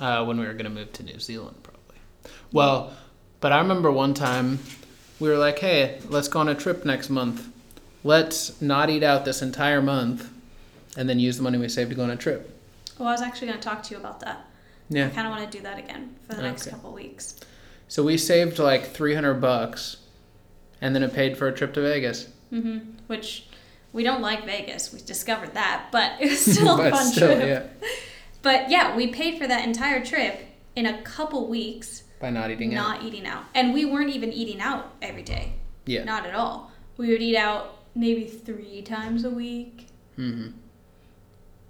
uh, 0.00 0.22
when 0.24 0.38
we 0.38 0.44
were 0.46 0.52
going 0.52 0.64
to 0.64 0.70
move 0.70 0.92
to 0.92 1.02
New 1.02 1.18
Zealand, 1.18 1.56
probably. 1.62 1.96
Well, 2.52 2.92
but 3.40 3.50
I 3.52 3.58
remember 3.60 3.90
one 3.90 4.12
time 4.12 4.58
we 5.18 5.28
were 5.30 5.38
like, 5.38 5.58
hey, 5.58 6.00
let's 6.10 6.28
go 6.28 6.40
on 6.40 6.48
a 6.50 6.54
trip 6.54 6.84
next 6.84 7.08
month. 7.08 7.48
Let's 8.04 8.60
not 8.60 8.90
eat 8.90 9.02
out 9.02 9.24
this 9.24 9.40
entire 9.40 9.80
month 9.80 10.30
and 10.98 11.08
then 11.08 11.18
use 11.18 11.38
the 11.38 11.42
money 11.42 11.56
we 11.56 11.68
saved 11.70 11.90
to 11.90 11.96
go 11.96 12.02
on 12.02 12.10
a 12.10 12.16
trip. 12.16 12.54
Well, 12.98 13.08
I 13.08 13.12
was 13.12 13.22
actually 13.22 13.48
going 13.48 13.58
to 13.58 13.66
talk 13.66 13.82
to 13.84 13.94
you 13.94 13.96
about 14.00 14.20
that. 14.20 14.44
Yeah. 14.90 15.06
I 15.06 15.10
kind 15.10 15.26
of 15.26 15.32
want 15.32 15.50
to 15.50 15.58
do 15.58 15.62
that 15.64 15.78
again 15.78 16.14
for 16.28 16.34
the 16.36 16.42
next 16.42 16.66
Okay. 16.66 16.72
couple 16.76 16.92
weeks. 16.92 17.40
So 17.88 18.02
we 18.04 18.18
saved 18.18 18.58
like 18.58 18.84
300 18.92 19.34
bucks 19.40 19.96
and 20.80 20.94
then 20.94 21.02
it 21.02 21.12
paid 21.14 21.36
for 21.36 21.48
a 21.48 21.52
trip 21.52 21.72
to 21.74 21.80
Vegas. 21.82 22.28
hmm 22.50 22.78
Which 23.06 23.46
we 23.92 24.02
don't 24.02 24.20
like 24.20 24.44
Vegas. 24.44 24.92
We 24.92 25.00
discovered 25.00 25.54
that, 25.54 25.86
but 25.92 26.12
it 26.20 26.30
was 26.30 26.40
still 26.54 26.80
a 26.80 26.90
fun 26.90 27.06
still, 27.06 27.34
trip. 27.36 27.46
yeah. 27.82 27.88
But 28.42 28.70
yeah, 28.70 28.94
we 28.94 29.08
paid 29.08 29.38
for 29.38 29.46
that 29.48 29.64
entire 29.66 30.04
trip 30.04 30.40
in 30.76 30.86
a 30.86 31.02
couple 31.02 31.48
weeks, 31.48 32.04
By 32.20 32.30
not 32.30 32.50
eating 32.50 32.74
out. 32.76 32.88
not 33.00 33.02
eating 33.04 33.26
out, 33.26 33.44
and 33.54 33.74
we 33.74 33.84
weren't 33.84 34.10
even 34.10 34.32
eating 34.32 34.60
out 34.60 34.94
every 35.02 35.22
day. 35.22 35.54
Yeah. 35.84 36.04
Not 36.04 36.26
at 36.26 36.34
all. 36.34 36.70
We 36.96 37.08
would 37.08 37.22
eat 37.22 37.36
out 37.36 37.78
maybe 37.96 38.24
three 38.26 38.82
times 38.82 39.24
a 39.24 39.30
week, 39.30 39.88
hmm 40.16 40.48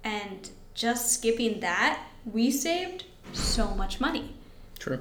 and 0.03 0.49
just 0.73 1.11
skipping 1.11 1.59
that, 1.61 2.01
we 2.31 2.51
saved 2.51 3.05
so 3.33 3.69
much 3.75 3.99
money. 3.99 4.35
True. 4.79 4.99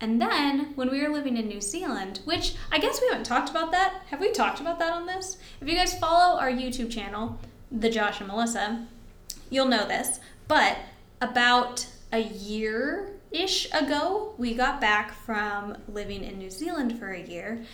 And 0.00 0.20
then 0.20 0.72
when 0.74 0.90
we 0.90 1.02
were 1.02 1.12
living 1.12 1.36
in 1.36 1.48
New 1.48 1.60
Zealand, 1.60 2.20
which 2.24 2.54
I 2.70 2.78
guess 2.78 3.00
we 3.00 3.08
haven't 3.08 3.24
talked 3.24 3.48
about 3.48 3.72
that. 3.72 4.02
Have 4.10 4.20
we 4.20 4.30
talked 4.30 4.60
about 4.60 4.78
that 4.78 4.92
on 4.92 5.06
this? 5.06 5.38
If 5.60 5.68
you 5.68 5.74
guys 5.74 5.98
follow 5.98 6.38
our 6.38 6.50
YouTube 6.50 6.90
channel, 6.90 7.38
The 7.72 7.90
Josh 7.90 8.20
and 8.20 8.28
Melissa, 8.28 8.86
you'll 9.48 9.66
know 9.66 9.86
this. 9.86 10.20
But 10.48 10.76
about 11.20 11.86
a 12.12 12.20
year 12.20 13.12
ish 13.30 13.72
ago, 13.72 14.34
we 14.36 14.54
got 14.54 14.80
back 14.80 15.12
from 15.12 15.76
living 15.88 16.24
in 16.24 16.38
New 16.38 16.50
Zealand 16.50 16.98
for 16.98 17.12
a 17.12 17.22
year, 17.22 17.64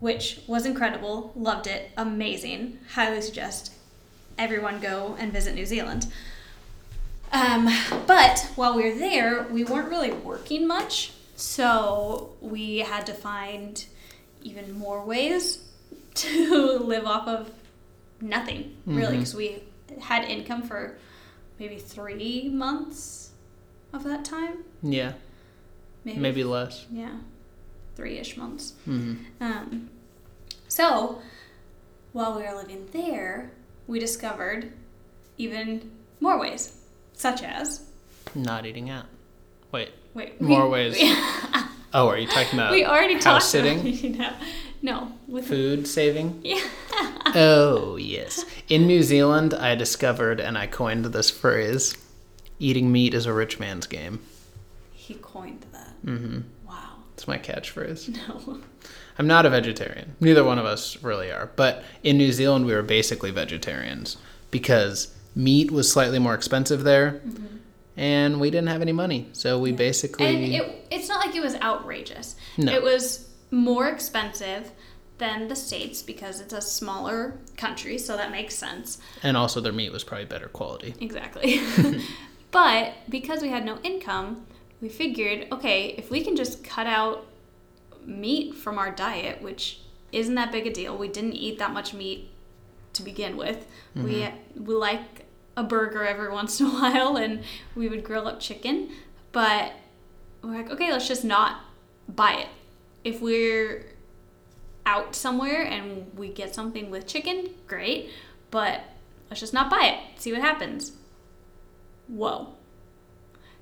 which 0.00 0.40
was 0.48 0.66
incredible. 0.66 1.32
Loved 1.36 1.66
it. 1.68 1.90
Amazing. 1.96 2.78
Highly 2.94 3.22
suggest 3.22 3.72
everyone 4.36 4.80
go 4.80 5.16
and 5.18 5.32
visit 5.32 5.54
New 5.54 5.66
Zealand. 5.66 6.06
Um, 7.32 7.68
but 8.08 8.50
while 8.56 8.76
we 8.76 8.90
were 8.90 8.98
there, 8.98 9.44
we 9.44 9.62
weren't 9.62 9.88
really 9.88 10.10
working 10.10 10.66
much, 10.66 11.12
so 11.40 12.36
we 12.40 12.78
had 12.78 13.06
to 13.06 13.14
find 13.14 13.84
even 14.42 14.78
more 14.78 15.04
ways 15.04 15.66
to 16.14 16.78
live 16.78 17.06
off 17.06 17.26
of 17.26 17.50
nothing, 18.20 18.76
really, 18.86 19.16
because 19.16 19.34
we 19.34 19.62
had 20.00 20.24
income 20.24 20.62
for 20.62 20.98
maybe 21.58 21.76
three 21.78 22.48
months 22.50 23.30
of 23.92 24.04
that 24.04 24.24
time. 24.24 24.64
Yeah. 24.82 25.14
Maybe, 26.04 26.18
Maybe 26.20 26.44
less. 26.44 26.86
yeah, 26.90 27.16
three 27.94 28.18
ish 28.18 28.36
months. 28.36 28.72
hmm 28.84 29.16
Um, 29.40 29.90
so, 30.68 31.20
while 32.12 32.36
we 32.36 32.42
were 32.42 32.54
living 32.54 32.86
there, 32.92 33.50
we 33.86 33.98
discovered 33.98 34.72
even 35.36 35.90
more 36.20 36.38
ways, 36.38 36.76
such 37.14 37.42
as 37.42 37.82
Not 38.34 38.64
eating 38.66 38.88
out. 38.90 39.06
Wait. 39.72 39.90
Wait 40.14 40.40
More 40.40 40.64
we- 40.64 40.70
ways. 40.70 40.94
We, 40.94 41.14
Oh, 41.92 42.06
are 42.08 42.18
you 42.18 42.28
talking 42.28 42.56
about 42.56 42.70
we 42.70 42.84
already 42.84 43.14
house 43.14 43.24
talked 43.24 43.44
sitting? 43.46 43.80
About, 43.80 43.92
you 44.02 44.10
know, 44.10 44.32
no, 44.82 45.12
with 45.26 45.48
food 45.48 45.86
saving? 45.88 46.40
yeah. 46.44 46.60
Oh, 47.34 47.96
yes. 47.96 48.44
In 48.68 48.86
New 48.88 49.02
Zealand, 49.02 49.54
I 49.54 49.74
discovered 49.76 50.40
and 50.40 50.56
I 50.58 50.66
coined 50.66 51.04
this 51.06 51.30
phrase 51.30 51.96
eating 52.58 52.90
meat 52.92 53.14
is 53.14 53.26
a 53.26 53.32
rich 53.32 53.58
man's 53.60 53.86
game. 53.86 54.20
He 54.92 55.14
coined 55.14 55.64
that. 55.72 55.94
Mm-hmm. 56.04 56.40
Wow. 56.68 56.94
It's 57.14 57.26
my 57.28 57.38
catchphrase. 57.38 58.08
No. 58.28 58.60
I'm 59.18 59.26
not 59.26 59.46
a 59.46 59.50
vegetarian. 59.50 60.16
Neither 60.20 60.42
one 60.44 60.58
of 60.58 60.64
us 60.64 61.00
really 61.02 61.30
are. 61.30 61.50
But 61.56 61.84
in 62.02 62.18
New 62.18 62.32
Zealand, 62.32 62.66
we 62.66 62.74
were 62.74 62.82
basically 62.82 63.30
vegetarians 63.30 64.16
because 64.50 65.14
meat 65.36 65.70
was 65.70 65.90
slightly 65.90 66.18
more 66.18 66.34
expensive 66.34 66.82
there 66.84 67.20
and 68.00 68.40
we 68.40 68.50
didn't 68.50 68.68
have 68.68 68.80
any 68.80 68.92
money. 68.92 69.28
So 69.32 69.58
we 69.58 69.72
basically. 69.72 70.26
And 70.26 70.54
it, 70.54 70.86
it's 70.90 71.08
not 71.08 71.24
like 71.24 71.36
it 71.36 71.42
was 71.42 71.54
outrageous. 71.56 72.34
No. 72.56 72.72
It 72.72 72.82
was 72.82 73.28
more 73.50 73.88
expensive 73.88 74.72
than 75.18 75.48
the 75.48 75.54
States 75.54 76.00
because 76.00 76.40
it's 76.40 76.54
a 76.54 76.62
smaller 76.62 77.38
country, 77.58 77.98
so 77.98 78.16
that 78.16 78.30
makes 78.30 78.54
sense. 78.54 78.98
and 79.22 79.36
also, 79.36 79.60
their 79.60 79.72
meat 79.72 79.92
was 79.92 80.02
probably 80.02 80.24
better 80.24 80.48
quality. 80.48 80.94
Exactly. 80.98 81.60
but 82.50 82.94
because 83.10 83.42
we 83.42 83.50
had 83.50 83.66
no 83.66 83.78
income, 83.82 84.46
we 84.80 84.88
figured, 84.88 85.46
okay, 85.52 85.88
if 85.98 86.10
we 86.10 86.24
can 86.24 86.36
just 86.36 86.64
cut 86.64 86.86
out 86.86 87.26
meat 88.06 88.54
from 88.54 88.78
our 88.78 88.90
diet, 88.90 89.42
which 89.42 89.82
isn't 90.10 90.36
that 90.36 90.50
big 90.50 90.66
a 90.66 90.72
deal. 90.72 90.96
We 90.96 91.08
didn't 91.08 91.34
eat 91.34 91.58
that 91.58 91.74
much 91.74 91.92
meat 91.92 92.30
to 92.94 93.02
begin 93.02 93.36
with. 93.36 93.66
We 93.94 94.14
mm-hmm. 94.14 94.64
we 94.64 94.74
like 94.74 95.26
a 95.56 95.62
burger 95.62 96.04
every 96.04 96.30
once 96.30 96.60
in 96.60 96.66
a 96.66 96.70
while 96.80 97.16
and 97.16 97.42
we 97.74 97.88
would 97.88 98.04
grill 98.04 98.26
up 98.28 98.40
chicken, 98.40 98.90
but 99.32 99.72
we're 100.42 100.54
like, 100.56 100.70
okay, 100.70 100.90
let's 100.90 101.08
just 101.08 101.24
not 101.24 101.60
buy 102.08 102.32
it. 102.32 102.48
If 103.04 103.20
we're 103.20 103.86
out 104.86 105.14
somewhere 105.14 105.62
and 105.64 106.10
we 106.16 106.28
get 106.28 106.54
something 106.54 106.90
with 106.90 107.06
chicken, 107.06 107.50
great, 107.66 108.10
but 108.50 108.82
let's 109.28 109.40
just 109.40 109.52
not 109.52 109.70
buy 109.70 109.84
it. 109.86 110.20
See 110.20 110.32
what 110.32 110.40
happens. 110.40 110.92
Whoa. 112.08 112.54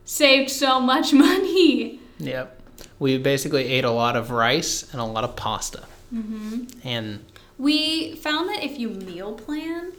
Saved 0.05 0.51
so 0.51 0.81
much 0.81 1.13
money. 1.13 2.01
Yep. 2.19 2.61
We 2.99 3.19
basically 3.19 3.67
ate 3.67 3.85
a 3.85 3.91
lot 3.91 4.17
of 4.17 4.31
rice 4.31 4.91
and 4.93 5.01
a 5.01 5.05
lot 5.05 5.25
of 5.25 5.37
pasta. 5.37 5.85
Mm-hmm. 6.15 6.65
And 6.85 7.25
We 7.59 8.15
found 8.17 8.49
that 8.49 8.65
if 8.65 8.79
you 8.79 8.89
meal 8.89 9.35
plan 9.35 9.93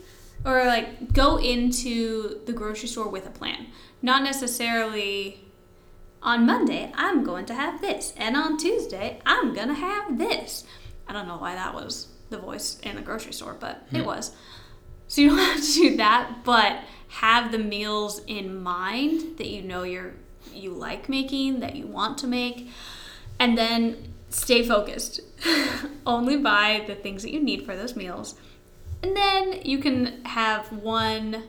or 0.44 0.64
like 0.64 1.12
go 1.12 1.38
into 1.38 2.40
the 2.46 2.52
grocery 2.52 2.88
store 2.88 3.08
with 3.08 3.26
a 3.26 3.30
plan, 3.30 3.66
not 4.02 4.22
necessarily 4.22 5.44
on 6.22 6.44
Monday, 6.44 6.92
I'm 6.94 7.24
going 7.24 7.46
to 7.46 7.54
have 7.54 7.80
this, 7.80 8.12
and 8.16 8.36
on 8.36 8.58
Tuesday, 8.58 9.20
I'm 9.24 9.54
going 9.54 9.68
to 9.68 9.74
have 9.74 10.18
this. 10.18 10.64
I 11.08 11.12
don't 11.12 11.26
know 11.26 11.38
why 11.38 11.54
that 11.54 11.74
was 11.74 12.08
the 12.28 12.38
voice 12.38 12.78
in 12.82 12.96
the 12.96 13.02
grocery 13.02 13.32
store, 13.32 13.56
but 13.58 13.86
it 13.92 14.00
hmm. 14.00 14.06
was. 14.06 14.32
So 15.08 15.22
you 15.22 15.28
don't 15.30 15.38
have 15.56 15.64
to 15.64 15.72
do 15.72 15.96
that, 15.96 16.44
but 16.44 16.80
have 17.08 17.50
the 17.50 17.58
meals 17.58 18.20
in 18.26 18.62
mind 18.62 19.38
that 19.38 19.48
you 19.48 19.62
know 19.62 19.82
you're 19.82 20.14
you 20.52 20.72
like 20.72 21.08
making, 21.08 21.60
that 21.60 21.76
you 21.76 21.86
want 21.86 22.18
to 22.18 22.26
make, 22.26 22.68
and 23.38 23.56
then 23.56 24.14
stay 24.28 24.66
focused. 24.66 25.20
Only 26.06 26.36
buy 26.36 26.84
the 26.86 26.94
things 26.94 27.22
that 27.22 27.32
you 27.32 27.40
need 27.40 27.64
for 27.64 27.76
those 27.76 27.96
meals. 27.96 28.36
And 29.02 29.16
then 29.16 29.60
you 29.64 29.78
can 29.78 30.24
have 30.24 30.70
one 30.72 31.44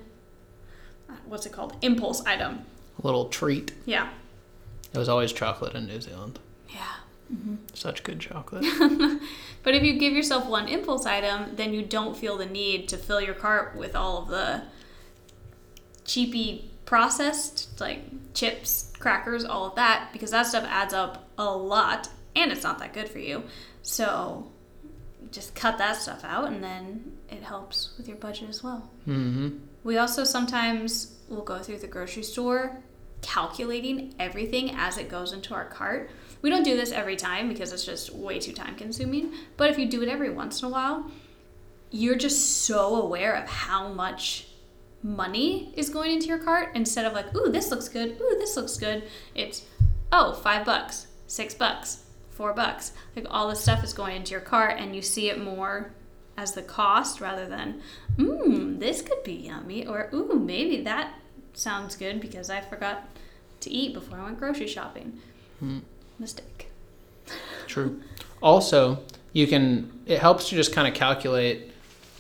uh, 1.10 1.13
what's 1.25 1.46
it 1.46 1.51
called? 1.51 1.75
Impulse 1.81 2.24
item. 2.25 2.65
a 3.01 3.05
little 3.05 3.25
treat. 3.29 3.74
Yeah. 3.86 4.10
It 4.93 4.98
was 4.98 5.10
always 5.10 5.31
chocolate 5.34 5.75
in 5.75 5.88
New 5.88 6.01
Zealand. 6.01 6.39
Yeah. 6.70 6.96
Such 7.74 8.03
good 8.03 8.20
chocolate. 8.20 8.65
But 9.63 9.75
if 9.75 9.84
you 9.84 10.00
give 10.00 10.13
yourself 10.13 10.48
one 10.48 10.67
impulse 10.67 11.05
item, 11.05 11.55
then 11.55 11.74
you 11.74 11.84
don't 11.84 12.17
feel 12.17 12.38
the 12.38 12.46
need 12.46 12.88
to 12.89 12.98
fill 12.98 13.22
your 13.22 13.36
cart 13.36 13.75
with 13.75 13.96
all 13.96 14.17
of 14.24 14.27
the 14.27 14.63
cheapy 16.03 16.72
processed, 16.86 17.79
like 17.79 18.00
chips, 18.34 18.91
crackers, 19.00 19.46
all 19.46 19.65
of 19.65 19.75
that, 19.75 20.10
because 20.12 20.31
that 20.31 20.48
stuff 20.48 20.65
adds 20.67 20.93
up 20.93 21.29
a 21.38 21.46
lot 21.55 22.10
and 22.36 22.51
it's 22.51 22.63
not 22.63 22.79
that 22.79 22.93
good 22.93 23.08
for 23.08 23.20
you. 23.20 23.43
So 23.84 24.51
just 25.31 25.53
cut 25.53 25.77
that 25.77 25.98
stuff 25.98 26.24
out 26.24 26.48
and 26.48 26.63
then 26.63 27.17
it 27.31 27.43
helps 27.43 27.95
with 27.97 28.07
your 28.07 28.17
budget 28.17 28.50
as 28.50 28.63
well. 28.63 28.89
hmm 29.05 29.50
We 29.83 29.97
also 29.97 30.23
sometimes 30.23 31.17
will 31.29 31.43
go 31.43 31.59
through 31.59 31.79
the 31.79 31.88
grocery 31.88 32.23
store 32.23 32.77
calculating 33.21 34.13
everything 34.19 34.71
as 34.71 34.97
it 34.97 35.09
goes 35.09 35.31
into 35.31 35.53
our 35.53 35.65
cart. 35.65 36.09
We 36.41 36.50
don't 36.50 36.63
do 36.63 36.75
this 36.75 36.91
every 36.91 37.15
time 37.15 37.47
because 37.50 37.71
it's 37.71 37.85
just 37.85 38.13
way 38.13 38.39
too 38.39 38.51
time 38.51 38.75
consuming, 38.75 39.31
but 39.57 39.69
if 39.69 39.77
you 39.77 39.88
do 39.88 40.01
it 40.01 40.09
every 40.09 40.31
once 40.31 40.61
in 40.61 40.67
a 40.67 40.71
while, 40.71 41.09
you're 41.91 42.15
just 42.15 42.63
so 42.63 42.95
aware 42.95 43.33
of 43.35 43.47
how 43.47 43.89
much 43.89 44.47
money 45.03 45.73
is 45.75 45.89
going 45.89 46.11
into 46.11 46.27
your 46.27 46.39
cart 46.39 46.69
instead 46.73 47.05
of 47.05 47.13
like, 47.13 47.35
ooh, 47.35 47.51
this 47.51 47.69
looks 47.69 47.89
good, 47.89 48.19
ooh, 48.19 48.35
this 48.39 48.55
looks 48.55 48.77
good. 48.77 49.03
It's, 49.35 49.65
oh, 50.11 50.33
five 50.33 50.65
bucks, 50.65 51.07
six 51.27 51.53
bucks, 51.53 52.03
four 52.29 52.53
bucks. 52.53 52.93
Like 53.15 53.25
all 53.29 53.50
this 53.50 53.61
stuff 53.61 53.83
is 53.83 53.93
going 53.93 54.15
into 54.15 54.31
your 54.31 54.41
cart 54.41 54.79
and 54.79 54.95
you 54.95 55.01
see 55.01 55.29
it 55.29 55.43
more 55.43 55.91
as 56.38 56.53
the 56.53 56.61
cost 56.61 57.21
rather 57.21 57.47
than, 57.47 57.81
mmm, 58.17 58.79
this 58.79 59.01
could 59.01 59.23
be 59.23 59.33
yummy, 59.33 59.85
or 59.85 60.09
ooh, 60.13 60.39
maybe 60.39 60.81
that 60.83 61.13
sounds 61.53 61.95
good 61.95 62.19
because 62.21 62.50
I 62.50 62.61
forgot 62.61 63.07
to 63.61 63.69
eat 63.69 63.93
before 63.93 64.17
I 64.17 64.23
went 64.23 64.39
grocery 64.39 64.67
shopping. 64.67 65.19
Hmm. 65.59 65.79
Mistake. 66.19 66.69
True. 67.67 68.01
Also, 68.41 69.00
you 69.33 69.47
can. 69.47 69.91
It 70.05 70.19
helps 70.19 70.50
to 70.50 70.55
just 70.55 70.73
kind 70.73 70.88
of 70.88 70.93
calculate. 70.93 71.71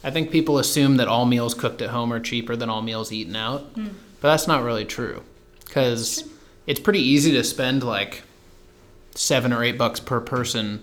I 0.03 0.11
think 0.11 0.31
people 0.31 0.57
assume 0.57 0.97
that 0.97 1.07
all 1.07 1.25
meals 1.25 1.53
cooked 1.53 1.81
at 1.81 1.89
home 1.89 2.11
are 2.11 2.19
cheaper 2.19 2.55
than 2.55 2.69
all 2.69 2.81
meals 2.81 3.11
eaten 3.11 3.35
out, 3.35 3.73
but 3.75 4.29
that's 4.29 4.47
not 4.47 4.63
really 4.63 4.85
true. 4.85 5.23
Because 5.65 6.27
it's 6.65 6.79
pretty 6.79 7.01
easy 7.01 7.31
to 7.33 7.43
spend 7.43 7.83
like 7.83 8.23
seven 9.13 9.53
or 9.53 9.63
eight 9.63 9.77
bucks 9.77 9.99
per 9.99 10.19
person 10.19 10.81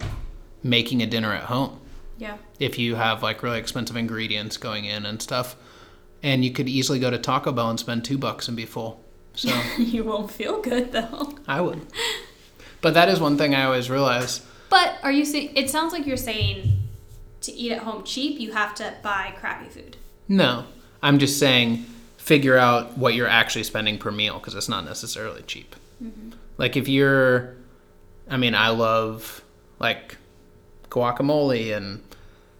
making 0.62 1.02
a 1.02 1.06
dinner 1.06 1.32
at 1.32 1.44
home 1.44 1.80
Yeah. 2.18 2.36
if 2.58 2.78
you 2.78 2.96
have 2.96 3.22
like 3.22 3.42
really 3.42 3.58
expensive 3.58 3.96
ingredients 3.96 4.56
going 4.56 4.84
in 4.84 5.06
and 5.06 5.22
stuff. 5.22 5.56
And 6.22 6.44
you 6.44 6.50
could 6.50 6.68
easily 6.68 6.98
go 6.98 7.10
to 7.10 7.18
Taco 7.18 7.52
Bell 7.52 7.70
and 7.70 7.78
spend 7.78 8.04
two 8.04 8.18
bucks 8.18 8.48
and 8.48 8.56
be 8.56 8.66
full. 8.66 9.00
So 9.34 9.48
you 9.78 10.02
won't 10.04 10.30
feel 10.30 10.60
good 10.60 10.92
though. 10.92 11.38
I 11.46 11.60
would. 11.60 11.86
But 12.80 12.94
that 12.94 13.08
is 13.08 13.20
one 13.20 13.38
thing 13.38 13.54
I 13.54 13.64
always 13.64 13.88
realize. 13.88 14.44
But 14.68 14.96
are 15.02 15.12
you 15.12 15.24
saying, 15.24 15.52
it 15.54 15.70
sounds 15.70 15.92
like 15.92 16.06
you're 16.06 16.16
saying 16.16 16.72
to 17.42 17.52
eat 17.52 17.72
at 17.72 17.82
home 17.82 18.04
cheap, 18.04 18.40
you 18.40 18.52
have 18.52 18.74
to 18.76 18.94
buy 19.02 19.34
crappy 19.38 19.68
food. 19.68 19.96
No, 20.28 20.64
I'm 21.02 21.18
just 21.18 21.38
saying 21.38 21.86
figure 22.28 22.58
out 22.58 22.98
what 22.98 23.14
you're 23.14 23.26
actually 23.26 23.64
spending 23.64 23.96
per 23.96 24.10
meal 24.10 24.34
because 24.34 24.54
it's 24.54 24.68
not 24.68 24.84
necessarily 24.84 25.42
cheap. 25.42 25.74
Mm-hmm. 26.02 26.30
Like 26.58 26.76
if 26.76 26.86
you're, 26.86 27.56
I 28.28 28.36
mean, 28.36 28.54
I 28.54 28.68
love 28.68 29.42
like 29.78 30.16
guacamole 30.90 31.74
and 31.74 32.02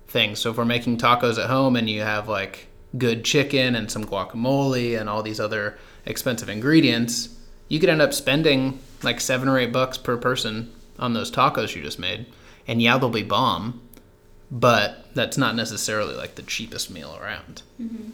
things. 0.09 0.41
So 0.41 0.51
if 0.51 0.57
we're 0.57 0.65
making 0.65 0.99
tacos 0.99 1.43
at 1.43 1.51
home 1.51 1.77
and 1.77 1.89
you 1.89 2.01
have 2.01 2.29
like 2.29 2.69
good 2.97 3.25
chicken 3.25 3.75
and 3.75 3.91
some 3.91 4.05
guacamole 4.05 4.99
and 4.99 5.09
all 5.09 5.23
these 5.23 5.41
other 5.41 5.79
expensive 6.07 6.49
ingredients, 6.49 7.37
you 7.69 7.79
could 7.79 7.91
end 7.91 8.03
up 8.03 8.15
spending 8.15 8.79
like 9.03 9.21
seven 9.21 9.49
or 9.49 9.59
eight 9.59 9.73
bucks 9.73 9.99
per 9.99 10.17
person 10.17 10.73
on 10.99 11.15
those 11.15 11.31
tacos 11.31 11.75
you 11.77 11.83
just 11.83 11.99
made. 11.99 12.27
And 12.67 12.83
yeah, 12.83 12.99
they'll 12.99 13.11
be 13.11 13.23
bomb, 13.23 13.81
but 14.51 15.15
that's 15.15 15.39
not 15.39 15.55
necessarily 15.55 16.15
like 16.15 16.35
the 16.35 16.43
cheapest 16.43 16.91
meal 16.91 17.17
around. 17.21 17.63
Mm-hmm. 17.81 18.11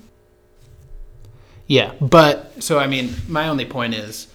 Yeah, 1.66 1.94
but 2.00 2.62
so 2.62 2.78
I 2.78 2.86
mean, 2.86 3.14
my 3.26 3.48
only 3.48 3.64
point 3.64 3.94
is 3.94 4.28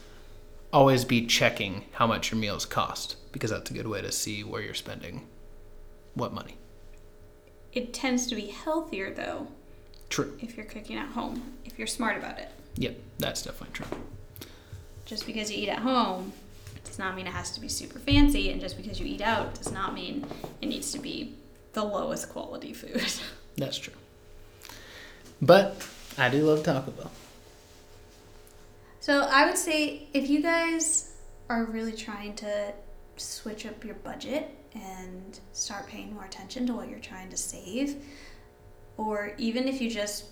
always 0.74 1.06
be 1.06 1.26
checking 1.26 1.86
how 1.94 2.08
much 2.08 2.32
your 2.32 2.40
meals 2.40 2.66
cost 2.66 3.16
because 3.32 3.52
that's 3.52 3.70
a 3.70 3.74
good 3.74 3.88
way 3.88 4.02
to 4.02 4.12
see 4.12 4.44
where 4.44 4.62
you're 4.62 4.74
spending 4.74 5.28
what 6.16 6.34
money. 6.34 6.58
It 7.74 7.94
tends 7.94 8.28
to 8.28 8.36
be 8.36 8.48
healthier 8.48 9.14
though 9.14 9.48
True. 10.10 10.38
if 10.42 10.58
you're 10.58 10.66
cooking 10.66 10.98
at 10.98 11.10
home, 11.10 11.54
if 11.66 11.78
you're 11.78 11.88
smart 11.88 12.18
about 12.18 12.40
it. 12.40 12.50
Yep, 12.76 13.00
that's 13.20 13.42
definitely 13.44 13.74
true. 13.74 13.98
Just 15.06 15.26
because 15.26 15.52
you 15.52 15.58
eat 15.64 15.70
at 15.70 15.80
home 15.80 16.34
does 16.84 17.00
not 17.00 17.16
mean 17.16 17.28
it 17.28 17.34
has 17.34 17.52
to 17.52 17.60
be 17.60 17.68
super 17.68 18.00
fancy, 18.00 18.52
and 18.52 18.60
just 18.60 18.78
because 18.78 19.00
you 19.00 19.06
eat 19.06 19.22
out 19.22 19.54
does 19.56 19.72
not 19.72 19.94
mean 19.94 20.26
it 20.62 20.68
needs 20.68 20.92
to 20.92 21.00
be 21.00 21.36
the 21.74 21.84
lowest 21.84 22.30
quality 22.30 22.74
food. 22.74 23.04
That's 23.58 23.78
true. 23.78 23.94
But 25.42 25.86
I 26.18 26.30
do 26.30 26.44
love 26.44 26.64
Taco 26.64 26.92
Bell. 26.92 27.12
So 29.00 29.22
I 29.32 29.46
would 29.46 29.58
say 29.58 30.08
if 30.14 30.30
you 30.30 30.42
guys 30.42 31.16
are 31.50 31.64
really 31.66 31.94
trying 31.94 32.36
to 32.36 32.74
switch 33.18 33.66
up 33.66 33.84
your 33.84 33.96
budget 33.96 34.56
and 34.74 35.40
start 35.54 35.88
paying 35.88 36.14
more 36.14 36.26
attention 36.26 36.68
to 36.68 36.74
what 36.74 36.90
you're 36.90 37.00
trying 37.00 37.30
to 37.30 37.38
save, 37.38 38.04
or 38.98 39.34
even 39.38 39.68
if 39.68 39.82
you 39.82 39.90
just 39.90 40.26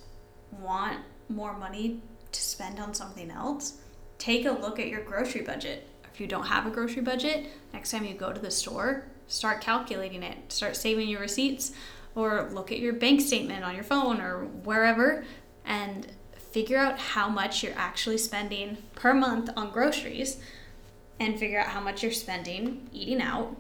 want 0.52 1.00
more 1.30 1.58
money 1.58 2.02
to 2.32 2.42
spend 2.42 2.80
on 2.80 2.94
something 2.94 3.32
else, 3.32 3.78
take 4.18 4.46
a 4.46 4.52
look 4.52 4.80
at 4.80 4.88
your 4.88 5.02
grocery 5.02 5.42
budget. 5.42 5.88
If 6.14 6.20
you 6.20 6.28
don't 6.28 6.48
have 6.48 6.66
a 6.66 6.72
grocery 6.72 7.02
budget, 7.02 7.48
next 7.74 7.92
time 7.92 8.06
you 8.06 8.14
go 8.14 8.34
to 8.34 8.40
the 8.40 8.52
store, 8.52 9.06
start 9.28 9.62
calculating 9.62 10.24
it, 10.24 10.52
start 10.52 10.76
saving 10.76 11.10
your 11.10 11.22
receipts, 11.22 11.74
or 12.16 12.50
look 12.52 12.72
at 12.72 12.80
your 12.80 12.94
bank 12.94 13.22
statement 13.22 13.64
on 13.64 13.76
your 13.76 13.84
phone 13.84 14.20
or 14.20 14.46
wherever 14.46 15.24
and 15.66 16.08
figure 16.52 16.78
out 16.78 16.98
how 16.98 17.30
much 17.30 17.62
you're 17.62 17.78
actually 17.78 18.18
spending 18.18 18.78
per 18.96 19.14
month 19.14 19.50
on 19.56 19.70
groceries 19.70 20.38
and 21.20 21.38
figure 21.38 21.60
out 21.60 21.68
how 21.68 21.80
much 21.80 22.02
you're 22.02 22.12
spending 22.12 22.90
eating 22.92 23.22
out 23.22 23.56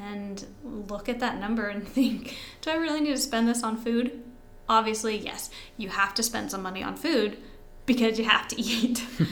and 0.00 0.44
look 0.64 1.08
at 1.08 1.20
that 1.20 1.38
number 1.38 1.68
and 1.68 1.86
think 1.96 2.36
do 2.60 2.70
i 2.70 2.74
really 2.76 3.00
need 3.00 3.10
to 3.10 3.18
spend 3.18 3.48
this 3.48 3.62
on 3.62 3.76
food? 3.76 4.22
Obviously 4.68 5.16
yes. 5.18 5.50
You 5.76 5.88
have 5.90 6.14
to 6.14 6.22
spend 6.22 6.50
some 6.50 6.62
money 6.62 6.82
on 6.82 6.96
food 6.96 7.36
because 7.84 8.18
you 8.18 8.24
have 8.24 8.48
to 8.48 8.60
eat. 8.60 9.04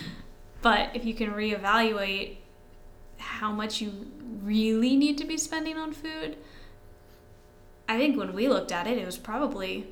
But 0.62 0.90
if 0.94 1.07
you 1.07 1.14
can 1.14 1.31
reevaluate 1.31 2.37
how 3.16 3.51
much 3.51 3.81
you 3.81 4.07
really 4.42 4.94
need 4.96 5.16
to 5.18 5.25
be 5.25 5.38
spending 5.38 5.77
on 5.79 5.92
food 5.92 6.37
i 7.88 7.96
think 7.99 8.16
when 8.18 8.33
we 8.35 8.46
looked 8.49 8.70
at 8.73 8.87
it 8.87 8.96
it 8.99 9.05
was 9.07 9.16
probably 9.18 9.87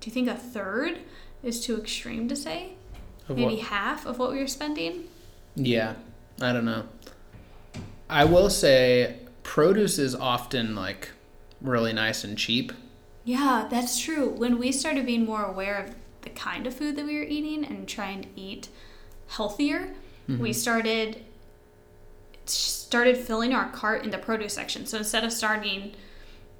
do 0.00 0.10
you 0.10 0.12
think 0.12 0.28
a 0.28 0.34
third 0.34 0.98
is 1.42 1.64
too 1.64 1.78
extreme 1.78 2.28
to 2.28 2.36
say? 2.36 2.74
Of 3.28 3.36
maybe 3.36 3.54
what- 3.56 3.64
half 3.66 4.04
of 4.04 4.18
what 4.18 4.32
we 4.32 4.38
were 4.38 4.46
spending? 4.46 5.04
Yeah, 5.56 5.94
I 6.42 6.52
don't 6.52 6.64
know. 6.66 6.84
I 8.14 8.24
will 8.24 8.48
say 8.48 9.16
produce 9.42 9.98
is 9.98 10.14
often 10.14 10.76
like 10.76 11.10
really 11.60 11.92
nice 11.92 12.22
and 12.22 12.38
cheap. 12.38 12.72
Yeah, 13.24 13.66
that's 13.68 13.98
true. 13.98 14.28
When 14.28 14.56
we 14.56 14.70
started 14.70 15.04
being 15.04 15.24
more 15.24 15.42
aware 15.42 15.82
of 15.82 15.96
the 16.22 16.30
kind 16.30 16.64
of 16.68 16.74
food 16.74 16.94
that 16.94 17.06
we 17.06 17.16
were 17.16 17.24
eating 17.24 17.64
and 17.64 17.88
trying 17.88 18.22
to 18.22 18.28
eat 18.36 18.68
healthier, 19.26 19.94
we 20.28 20.34
mm-hmm. 20.34 20.52
started 20.52 21.24
started 22.46 23.16
filling 23.16 23.52
our 23.52 23.68
cart 23.70 24.04
in 24.04 24.10
the 24.10 24.18
produce 24.18 24.52
section. 24.52 24.86
So 24.86 24.98
instead 24.98 25.24
of 25.24 25.32
starting, 25.32 25.94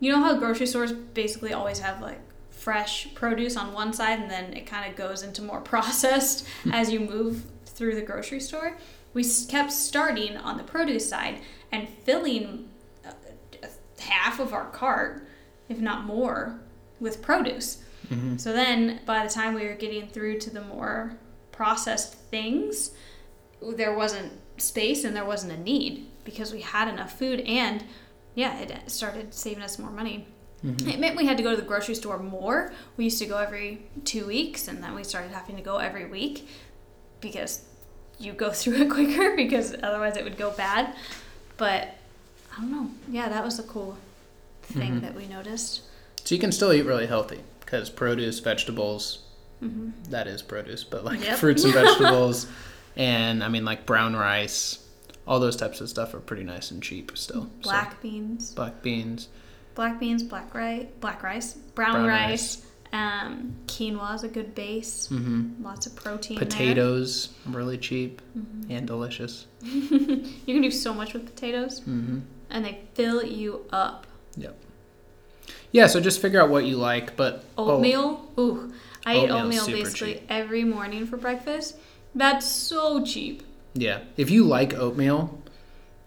you 0.01 0.11
know 0.11 0.19
how 0.19 0.37
grocery 0.37 0.67
stores 0.67 0.91
basically 0.91 1.53
always 1.53 1.79
have 1.79 2.03
like 2.03 2.19
fresh 2.51 3.15
produce 3.15 3.57
on 3.57 3.73
one 3.73 3.93
side 3.93 4.19
and 4.19 4.29
then 4.29 4.55
it 4.55 4.67
kind 4.67 4.91
of 4.91 4.97
goes 4.97 5.23
into 5.23 5.41
more 5.41 5.61
processed 5.73 6.49
as 6.73 6.91
you 6.91 6.99
move 6.99 7.45
through 7.65 7.95
the 7.95 8.03
grocery 8.03 8.41
store. 8.41 8.77
We 9.15 9.25
kept 9.49 9.73
starting 9.73 10.37
on 10.37 10.59
the 10.59 10.65
produce 10.65 11.09
side 11.09 11.41
and 11.73 11.89
filling 11.89 12.69
uh, 13.07 13.13
half 14.01 14.41
of 14.41 14.53
our 14.53 14.69
cart, 14.71 15.27
if 15.69 15.79
not 15.79 16.05
more, 16.05 16.59
with 17.01 17.23
produce. 17.23 17.79
So 18.37 18.53
then 18.53 19.01
by 19.07 19.25
the 19.27 19.33
time 19.33 19.55
we 19.55 19.65
were 19.65 19.75
getting 19.75 20.07
through 20.09 20.39
to 20.41 20.51
the 20.51 20.61
more 20.61 21.17
processed 21.53 22.15
things, 22.15 22.91
there 23.63 23.95
wasn't 23.97 24.33
space 24.59 25.05
and 25.05 25.17
there 25.17 25.25
wasn't 25.25 25.53
a 25.55 25.57
need 25.57 26.07
because 26.25 26.53
we 26.53 26.61
had 26.61 26.87
enough 26.89 27.19
food 27.19 27.41
and 27.41 27.83
yeah, 28.35 28.59
it 28.59 28.91
started 28.91 29.33
saving 29.33 29.63
us 29.63 29.79
more 29.79 29.91
money. 29.91 30.27
It 30.87 30.99
meant 30.99 31.17
we 31.17 31.27
had 31.27 31.37
to 31.39 31.43
go 31.43 31.51
to 31.51 31.57
the 31.57 31.67
grocery 31.67 31.95
store 31.95 32.19
more. 32.19 32.73
We 32.97 33.05
used 33.05 33.19
to 33.21 33.27
go 33.27 33.39
every 33.39 33.87
two 34.05 34.27
weeks 34.27 34.69
and 34.69 34.83
then 34.83 34.95
we 34.95 35.03
started 35.05 35.31
having 35.31 35.57
to 35.57 35.63
go 35.63 35.79
every 35.79 36.05
week 36.07 36.47
because 37.21 37.65
you 38.19 38.33
go 38.33 38.51
through 38.53 38.75
it 38.83 38.91
quicker 38.91 39.37
because 39.37 39.75
otherwise 39.83 40.17
it 40.17 40.25
would 40.25 40.37
go 40.37 40.51
bad. 40.53 40.95
But 41.57 41.97
I 42.57 42.61
don't 42.61 42.71
know. 42.71 42.91
Yeah, 43.09 43.29
that 43.29 43.45
was 43.45 43.59
a 43.59 43.63
cool 43.65 43.97
thing 44.63 44.93
mm-hmm. 44.93 45.01
that 45.01 45.15
we 45.15 45.27
noticed. 45.27 45.83
So 46.25 46.35
you 46.35 46.41
can 46.41 46.53
still 46.53 46.73
eat 46.73 46.83
really 46.83 47.07
healthy 47.07 47.41
because 47.61 47.91
produce, 47.91 48.39
vegetables, 48.41 49.19
mm-hmm. 49.63 49.91
that 50.11 50.27
is 50.27 50.43
produce, 50.43 50.85
but 50.85 51.05
like 51.05 51.23
Yep. 51.23 51.39
fruits 51.39 51.65
and 51.65 51.73
vegetables, 51.75 52.47
and 52.97 53.43
I 53.45 53.49
mean 53.49 53.65
like 53.65 53.87
brown 53.87 54.15
rice, 54.17 54.87
all 55.27 55.41
those 55.41 55.57
types 55.57 55.81
of 55.81 55.89
stuff 55.89 56.15
are 56.15 56.21
pretty 56.21 56.45
nice 56.45 56.71
and 56.71 56.83
cheap 56.83 57.13
still. 57.17 57.43
So, 57.45 57.49
Black 57.63 58.01
beans. 58.03 58.53
black 58.55 58.83
beans. 58.83 59.29
black 59.75 59.99
beans, 60.01 60.23
black 60.23 60.55
rice, 60.55 60.87
black 61.01 61.23
rice, 61.23 61.55
brown, 61.75 61.93
Brown 61.93 62.07
rice. 62.07 62.65
Um, 62.95 63.57
quinoa 63.67 64.15
is 64.15 64.23
a 64.23 64.29
good 64.29 64.55
base. 64.55 65.09
hmm 65.09 65.51
Lots 65.61 65.87
of 65.87 65.97
protein. 65.97 66.39
there. 66.39 66.47
Potatoes, 66.47 67.31
really 67.47 67.77
cheap 67.77 68.23
Mm-hmm. 68.39 68.71
and 68.71 68.87
delicious. 68.87 69.47
you 69.63 70.21
can 70.47 70.63
do 70.63 70.71
so 70.71 70.95
much 70.95 71.13
with 71.13 71.27
potatoes, 71.27 71.81
hmm 71.81 72.21
and 72.51 72.65
they 72.65 72.79
fill 72.95 73.25
you 73.25 73.65
up. 73.73 74.07
Yep. 74.37 74.57
Yeah, 75.73 75.89
so 75.89 75.99
just 76.01 76.23
figure 76.23 76.41
out 76.41 76.51
what 76.51 76.65
you 76.67 76.77
like, 76.77 77.17
but 77.17 77.45
oh, 77.59 77.73
Oatmeal. 77.73 78.31
Ooh, 78.39 78.73
I 79.05 79.17
eat 79.25 79.31
oatmeal 79.31 79.67
basically 79.67 80.15
cheap. 80.15 80.23
every 80.29 80.63
morning 80.63 81.05
for 81.07 81.17
breakfast. 81.17 81.77
That's 82.15 82.47
so 82.47 83.05
cheap. 83.05 83.43
yeah, 83.75 84.01
if 84.17 84.31
you 84.31 84.45
like 84.45 84.73
oatmeal, 84.75 85.43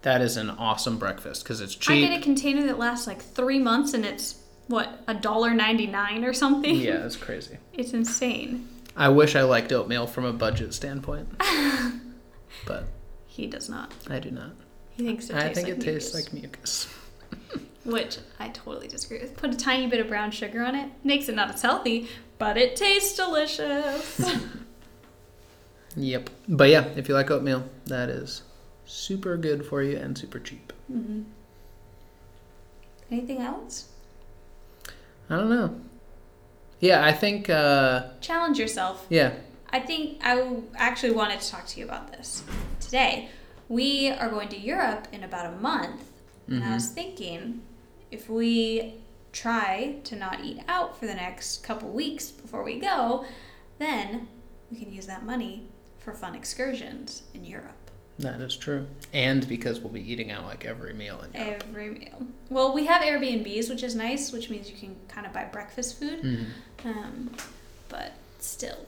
that 0.02 0.22
is 0.22 0.38
an 0.38 0.48
awesome 0.48 0.96
breakfast 0.96 1.42
because 1.42 1.60
it's 1.60 1.74
cheap. 1.74 1.96
I 2.06 2.08
get 2.08 2.18
a 2.18 2.22
container 2.22 2.64
that 2.66 2.78
lasts 2.78 3.06
like 3.06 3.20
three 3.20 3.58
months, 3.58 3.92
and 3.92 4.06
it's 4.06 4.37
what 4.68 5.02
a 5.08 5.14
dollar 5.14 5.52
ninety 5.52 5.86
nine 5.86 6.24
or 6.24 6.32
something. 6.32 6.74
yeah, 6.76 7.04
it's 7.04 7.16
crazy. 7.16 7.58
it's 7.72 7.92
insane. 7.92 8.68
I 8.96 9.08
wish 9.10 9.36
I 9.36 9.42
liked 9.42 9.72
oatmeal 9.72 10.06
from 10.06 10.24
a 10.24 10.32
budget 10.32 10.74
standpoint, 10.74 11.28
but 12.66 12.84
He 13.26 13.46
does 13.46 13.68
not. 13.68 13.92
I 14.08 14.18
do 14.18 14.30
not. 14.30 14.50
He 14.96 15.04
thinks 15.04 15.30
it 15.30 15.36
I 15.36 15.40
tastes 15.48 15.54
think 15.62 15.68
like 15.68 15.78
it 15.78 15.84
tastes 15.92 16.32
mucus. 16.32 16.32
like 16.32 16.42
mucus. 16.42 16.94
Which 17.84 18.18
I 18.40 18.48
totally 18.48 18.88
disagree 18.88 19.20
with. 19.20 19.36
Put 19.36 19.54
a 19.54 19.56
tiny 19.56 19.86
bit 19.86 20.00
of 20.00 20.08
brown 20.08 20.30
sugar 20.32 20.62
on 20.62 20.74
it. 20.74 20.90
Makes 21.04 21.28
it 21.28 21.34
not 21.36 21.54
as 21.54 21.62
healthy, 21.62 22.08
but 22.38 22.56
it 22.58 22.74
tastes 22.76 23.16
delicious. 23.16 24.20
Yep. 25.96 26.30
But 26.48 26.68
yeah, 26.68 26.84
if 26.96 27.08
you 27.08 27.14
like 27.14 27.30
oatmeal, 27.30 27.64
that 27.86 28.08
is 28.10 28.42
super 28.84 29.36
good 29.36 29.64
for 29.64 29.82
you 29.82 29.96
and 29.96 30.18
super 30.18 30.38
cheap. 30.40 30.72
hmm 30.88 31.22
Anything 33.10 33.38
else? 33.40 33.88
I 35.30 35.36
don't 35.36 35.50
know. 35.50 35.80
Yeah, 36.80 37.04
I 37.04 37.12
think. 37.12 37.50
uh 37.50 38.04
Challenge 38.20 38.58
yourself. 38.58 39.06
Yeah. 39.08 39.32
I 39.70 39.80
think 39.80 40.20
I 40.24 40.32
actually 40.76 41.12
wanted 41.12 41.40
to 41.40 41.50
talk 41.50 41.66
to 41.68 41.80
you 41.80 41.84
about 41.84 42.12
this 42.12 42.42
today. 42.80 43.28
We 43.68 44.08
are 44.10 44.30
going 44.30 44.48
to 44.48 44.58
Europe 44.58 45.08
in 45.12 45.22
about 45.24 45.46
a 45.52 45.56
month, 45.70 46.02
and 46.46 46.64
I 46.64 46.68
Mhm. 46.68 46.74
was 46.74 46.86
thinking 46.88 47.60
if 48.10 48.30
we 48.30 48.94
try 49.32 49.96
to 50.04 50.16
not 50.16 50.36
eat 50.42 50.60
out 50.68 50.98
for 50.98 51.06
the 51.06 51.14
next 51.14 51.62
couple 51.62 51.90
weeks 51.90 52.30
before 52.30 52.62
we 52.64 52.78
go, 52.80 53.26
then 53.78 54.28
we 54.70 54.78
can 54.80 54.90
use 54.90 55.06
that 55.06 55.22
money 55.32 55.54
for 55.98 56.12
fun 56.14 56.34
excursions 56.34 57.24
in 57.34 57.44
Europe. 57.44 57.77
That 58.18 58.40
is 58.40 58.56
true. 58.56 58.86
And 59.12 59.48
because 59.48 59.78
we'll 59.80 59.92
be 59.92 60.10
eating 60.12 60.30
out 60.30 60.44
like 60.44 60.64
every 60.64 60.92
meal 60.92 61.20
in 61.22 61.40
Europe. 61.40 61.64
Every 61.68 61.90
meal. 61.90 62.26
Well, 62.50 62.74
we 62.74 62.86
have 62.86 63.02
Airbnbs, 63.02 63.70
which 63.70 63.82
is 63.84 63.94
nice, 63.94 64.32
which 64.32 64.50
means 64.50 64.68
you 64.70 64.76
can 64.76 64.96
kind 65.08 65.26
of 65.26 65.32
buy 65.32 65.44
breakfast 65.44 65.98
food. 66.00 66.22
Mhm. 66.22 66.46
Um, 66.84 67.30
but 67.88 68.12
still, 68.40 68.86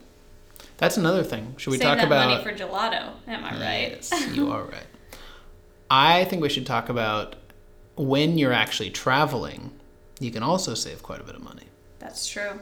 That's 0.77 0.97
another 0.97 1.23
thing. 1.23 1.53
Should 1.57 1.71
we 1.71 1.77
save 1.77 1.85
talk 1.87 1.97
that 1.99 2.07
about 2.07 2.27
money 2.29 2.43
for 2.43 2.51
gelato. 2.53 3.11
Am 3.27 3.43
I 3.45 3.51
right? 3.53 3.91
Yes, 3.91 4.27
you 4.33 4.51
are 4.51 4.63
right. 4.63 4.87
I 5.89 6.25
think 6.25 6.41
we 6.41 6.49
should 6.49 6.65
talk 6.65 6.89
about 6.89 7.35
when 7.95 8.37
you're 8.37 8.53
actually 8.53 8.89
traveling, 8.89 9.71
you 10.19 10.31
can 10.31 10.41
also 10.41 10.73
save 10.73 11.03
quite 11.03 11.19
a 11.21 11.23
bit 11.23 11.35
of 11.35 11.43
money. 11.43 11.65
That's 11.99 12.27
true. 12.27 12.59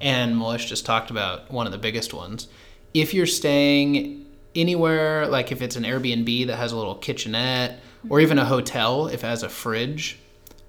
And 0.00 0.36
Melish 0.36 0.66
just 0.68 0.86
talked 0.86 1.10
about 1.10 1.50
one 1.50 1.66
of 1.66 1.72
the 1.72 1.78
biggest 1.78 2.14
ones. 2.14 2.48
If 2.94 3.12
you're 3.14 3.26
staying 3.26 4.26
anywhere, 4.54 5.26
like 5.26 5.52
if 5.52 5.62
it's 5.62 5.76
an 5.76 5.84
Airbnb 5.84 6.46
that 6.48 6.56
has 6.56 6.72
a 6.72 6.76
little 6.76 6.94
kitchenette, 6.96 7.80
or 8.08 8.20
even 8.20 8.38
a 8.38 8.44
hotel 8.44 9.06
if 9.08 9.22
it 9.24 9.26
has 9.26 9.42
a 9.42 9.48
fridge, 9.48 10.18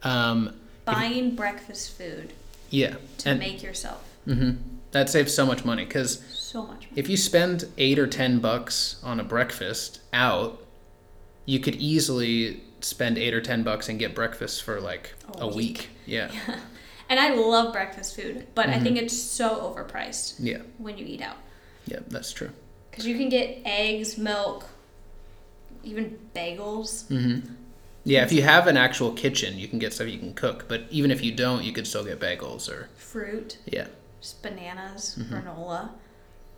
um, 0.04 0.56
Buying 0.86 1.36
breakfast 1.36 1.92
food 1.98 2.34
yeah, 2.70 2.96
to 3.20 3.30
and 3.30 3.40
make 3.40 3.62
yourself 3.64 4.04
hmm 4.26 4.52
that 4.92 5.10
saves 5.10 5.34
so 5.34 5.46
much 5.46 5.64
money 5.64 5.86
because 5.86 6.22
so 6.34 6.64
much. 6.68 6.88
if 6.98 7.08
you 7.08 7.16
spend 7.16 7.66
eight 7.78 7.98
or 7.98 8.08
ten 8.08 8.40
bucks 8.40 9.00
on 9.04 9.20
a 9.20 9.24
breakfast 9.24 10.02
out, 10.12 10.60
you 11.46 11.60
could 11.60 11.76
easily 11.76 12.62
spend 12.82 13.18
eight 13.18 13.34
or 13.34 13.42
ten 13.42 13.64
bucks 13.64 13.88
and 13.90 14.00
get 14.00 14.14
breakfast 14.16 14.64
for 14.64 14.82
like 14.82 15.14
A 15.38 15.44
a, 15.44 15.48
week. 15.48 15.56
week. 15.56 15.90
Yeah, 16.06 16.32
And 17.10 17.20
I 17.20 17.36
love 17.36 17.72
breakfast 17.74 18.16
food, 18.16 18.48
but 18.56 18.68
I 18.70 18.74
Mm-hmm. 18.74 18.84
think 18.84 18.98
it's 18.98 19.16
so 19.18 19.74
overpriced 19.76 20.36
yeah, 20.40 20.62
when 20.78 20.98
you 20.98 21.06
eat 21.06 21.22
out 21.22 21.38
yeah. 21.86 22.00
That's 22.08 22.32
true. 22.34 22.52
Because 22.92 23.08
you 23.08 23.18
can 23.18 23.30
get 23.30 23.60
eggs, 23.66 24.18
milk, 24.18 24.66
even 25.84 26.20
bagels. 26.36 27.08
hmm 27.08 27.40
Yeah, 28.04 28.24
if 28.24 28.32
you 28.32 28.42
have 28.44 28.68
an 28.68 28.78
actual 28.78 29.12
kitchen, 29.14 29.58
you 29.58 29.68
can 29.68 29.80
get 29.80 29.94
stuff 29.94 30.08
you 30.08 30.20
can 30.20 30.34
cook. 30.34 30.66
But 30.68 30.84
even 30.90 31.12
if 31.12 31.24
you 31.24 31.32
don't, 31.32 31.64
you 31.64 31.72
could 31.72 31.88
still 31.88 32.04
get 32.04 32.20
bagels 32.20 32.70
or 32.70 32.90
fruit, 32.96 33.58
yeah, 33.66 33.88
just 34.20 34.42
bananas, 34.44 35.18
Mm-hmm. 35.20 35.36
granola. 35.36 35.90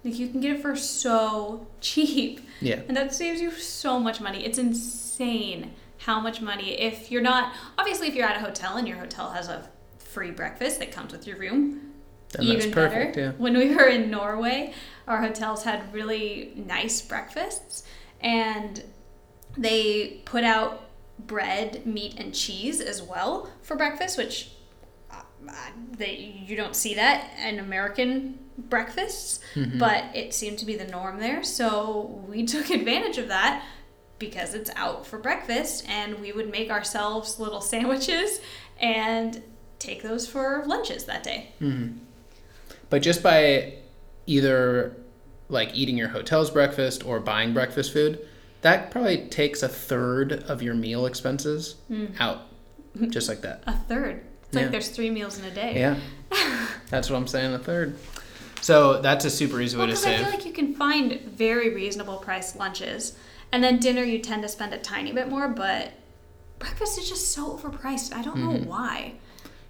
Like 0.03 0.19
you 0.19 0.27
can 0.27 0.41
get 0.41 0.57
it 0.57 0.61
for 0.61 0.75
so 0.75 1.65
cheap, 1.81 2.41
yeah, 2.61 2.81
and 2.87 2.97
that 2.97 3.13
saves 3.13 3.39
you 3.41 3.51
so 3.51 3.99
much 3.99 4.19
money. 4.19 4.45
It's 4.45 4.57
insane 4.57 5.73
how 5.99 6.19
much 6.19 6.41
money 6.41 6.71
if 6.81 7.09
you're 7.11 7.21
not 7.21 7.53
obviously 7.77 8.09
if 8.09 8.15
you're 8.15 8.27
at 8.27 8.35
a 8.35 8.39
hotel 8.41 8.75
and 8.75 8.85
your 8.85 8.97
hotel 8.97 9.29
has 9.31 9.47
a 9.47 9.69
free 9.99 10.31
breakfast 10.31 10.79
that 10.79 10.91
comes 10.91 11.13
with 11.13 11.25
your 11.25 11.37
room. 11.37 11.82
Then 12.33 12.43
even 12.47 12.71
perfect. 12.71 13.15
better. 13.15 13.27
Yeah, 13.27 13.31
When 13.37 13.57
we 13.57 13.73
were 13.75 13.87
in 13.87 14.09
Norway, 14.11 14.73
our 15.07 15.21
hotels 15.21 15.63
had 15.63 15.93
really 15.93 16.53
nice 16.55 17.01
breakfasts, 17.01 17.83
and 18.21 18.83
they 19.57 20.21
put 20.25 20.43
out 20.43 20.81
bread, 21.19 21.85
meat, 21.85 22.15
and 22.17 22.33
cheese 22.33 22.81
as 22.81 23.01
well 23.01 23.49
for 23.61 23.75
breakfast, 23.75 24.17
which 24.17 24.49
uh, 25.11 25.21
uh, 25.47 25.51
they 25.97 26.43
you 26.47 26.55
don't 26.55 26.75
see 26.75 26.95
that 26.95 27.29
in 27.47 27.59
American 27.59 28.39
breakfasts, 28.57 29.39
Mm-hmm. 29.55 29.77
but 29.77 30.03
it 30.15 30.33
seemed 30.33 30.57
to 30.59 30.65
be 30.65 30.75
the 30.75 30.87
norm 30.87 31.19
there. 31.19 31.43
So 31.43 32.23
we 32.27 32.45
took 32.53 32.69
advantage 32.71 33.17
of 33.19 33.27
that 33.27 33.63
because 34.19 34.53
it's 34.53 34.69
out 34.75 35.05
for 35.05 35.17
breakfast, 35.19 35.85
and 35.87 36.19
we 36.19 36.31
would 36.31 36.49
make 36.49 36.71
ourselves 36.71 37.39
little 37.39 37.61
sandwiches 37.61 38.39
and 38.79 39.43
take 39.79 40.01
those 40.01 40.25
for 40.27 40.63
lunches 40.65 41.03
that 41.05 41.23
day. 41.23 41.49
But 42.93 43.01
just 43.01 43.23
by 43.23 43.73
either 44.27 44.95
like 45.49 45.73
eating 45.73 45.97
your 45.97 46.09
hotel's 46.09 46.51
breakfast 46.51 47.03
or 47.03 47.19
buying 47.19 47.51
breakfast 47.51 47.91
food, 47.91 48.19
that 48.61 48.91
probably 48.91 49.25
takes 49.29 49.63
a 49.63 49.67
third 49.67 50.31
of 50.43 50.61
your 50.61 50.75
meal 50.75 51.07
expenses 51.07 51.73
out, 52.19 52.41
just 53.09 53.27
like 53.27 53.41
that. 53.41 53.63
A 53.67 53.73
third. 53.73 54.23
It's 54.43 54.55
Yeah. 54.55 54.61
like 54.61 54.71
there's 54.71 54.89
three 54.89 55.09
meals 55.09 55.39
in 55.39 55.45
a 55.45 55.49
day. 55.51 55.73
Yeah, 55.79 55.97
that's 56.91 57.09
what 57.09 57.17
I'm 57.17 57.25
saying. 57.25 57.51
A 57.55 57.57
third. 57.57 57.97
So 58.61 59.01
that's 59.01 59.25
a 59.25 59.31
super 59.31 59.59
easy 59.59 59.75
way 59.75 59.87
Well, 59.87 59.95
to 59.95 59.99
because 59.99 60.21
I 60.21 60.23
feel 60.23 60.29
like 60.37 60.45
you 60.45 60.53
can 60.53 60.75
find 60.75 61.19
very 61.21 61.73
reasonable 61.73 62.17
priced 62.17 62.57
lunches, 62.57 63.17
and 63.51 63.63
then 63.63 63.79
dinner 63.79 64.03
you 64.03 64.19
tend 64.19 64.43
to 64.43 64.47
spend 64.49 64.71
a 64.71 64.77
tiny 64.77 65.11
bit 65.11 65.29
more, 65.29 65.47
but 65.47 65.93
breakfast 66.59 66.99
is 66.99 67.09
just 67.09 67.31
so 67.33 67.57
overpriced. 67.57 68.13
I 68.13 68.21
don't 68.21 68.37
know 68.37 68.53
Mm-hmm. 68.55 68.69
why. 68.69 69.13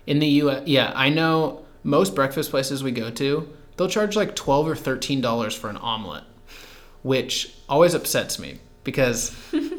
In 0.05 0.19
the 0.19 0.27
U.S., 0.43 0.67
yeah, 0.67 0.91
I 0.93 1.07
know 1.07 1.62
most 1.83 2.15
breakfast 2.15 2.49
places 2.51 2.83
we 2.83 2.91
go 2.91 3.09
to, 3.11 3.47
they'll 3.77 3.89
charge 3.89 4.15
like 4.15 4.35
twelve 4.35 4.67
or 4.67 4.75
thirteen 4.75 5.21
dollars 5.21 5.55
for 5.55 5.69
an 5.69 5.77
omelet, 5.77 6.23
which 7.01 7.53
always 7.67 7.93
upsets 7.93 8.39
me 8.39 8.59
because 8.83 9.35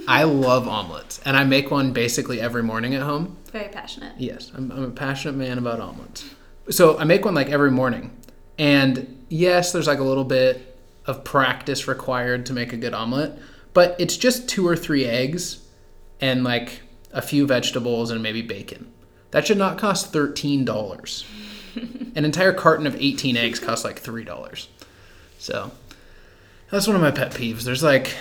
I 0.09 0.23
love 0.25 0.69
omelets 0.69 1.21
and 1.25 1.37
I 1.37 1.45
make 1.45 1.71
one 1.71 1.93
basically 1.93 2.41
every 2.41 2.63
morning 2.63 2.95
at 2.95 3.03
home. 3.03 3.37
Very 3.53 3.69
passionate. 3.69 4.13
Yes, 4.19 4.51
I'm, 4.55 4.71
I'm 4.73 4.85
a 4.85 4.91
passionate 4.91 5.37
man 5.37 5.59
about 5.59 5.81
omelets. 5.81 6.25
So 6.71 6.99
I 6.99 7.05
make 7.05 7.25
one 7.25 7.35
like 7.35 7.51
every 7.51 7.71
morning, 7.71 8.11
and 8.59 9.25
yes, 9.29 9.73
there's 9.73 9.87
like 9.87 9.99
a 9.99 10.05
little 10.05 10.25
bit 10.25 10.79
of 11.07 11.25
practice 11.25 11.87
required 11.87 12.47
to 12.47 12.53
make 12.53 12.73
a 12.73 12.77
good 12.77 12.95
omelet, 12.95 13.39
but 13.75 13.95
it's 13.99 14.17
just 14.17 14.49
two 14.49 14.67
or 14.67 14.75
three 14.75 15.05
eggs 15.05 15.67
and 16.21 16.43
like 16.43 16.81
a 17.13 17.21
few 17.21 17.47
vegetables 17.47 18.11
and 18.11 18.23
maybe 18.23 18.41
bacon. 18.43 18.91
That 19.31 19.47
should 19.47 19.59
not 19.59 19.79
cost 19.79 20.13
thirteen 20.13 20.65
dollars. 20.65 21.25
An 22.17 22.25
entire 22.25 22.53
carton 22.53 22.87
of 22.87 22.97
eighteen 23.01 23.37
eggs 23.37 23.59
costs 23.59 23.85
like 23.85 23.99
three 23.99 24.25
dollars. 24.25 24.69
So 25.39 25.73
that's 26.71 26.87
one 26.87 26.97
of 26.97 27.03
my 27.03 27.11
pet 27.11 27.33
peeves. 27.33 27.65
There's 27.65 27.83
like 27.83 28.15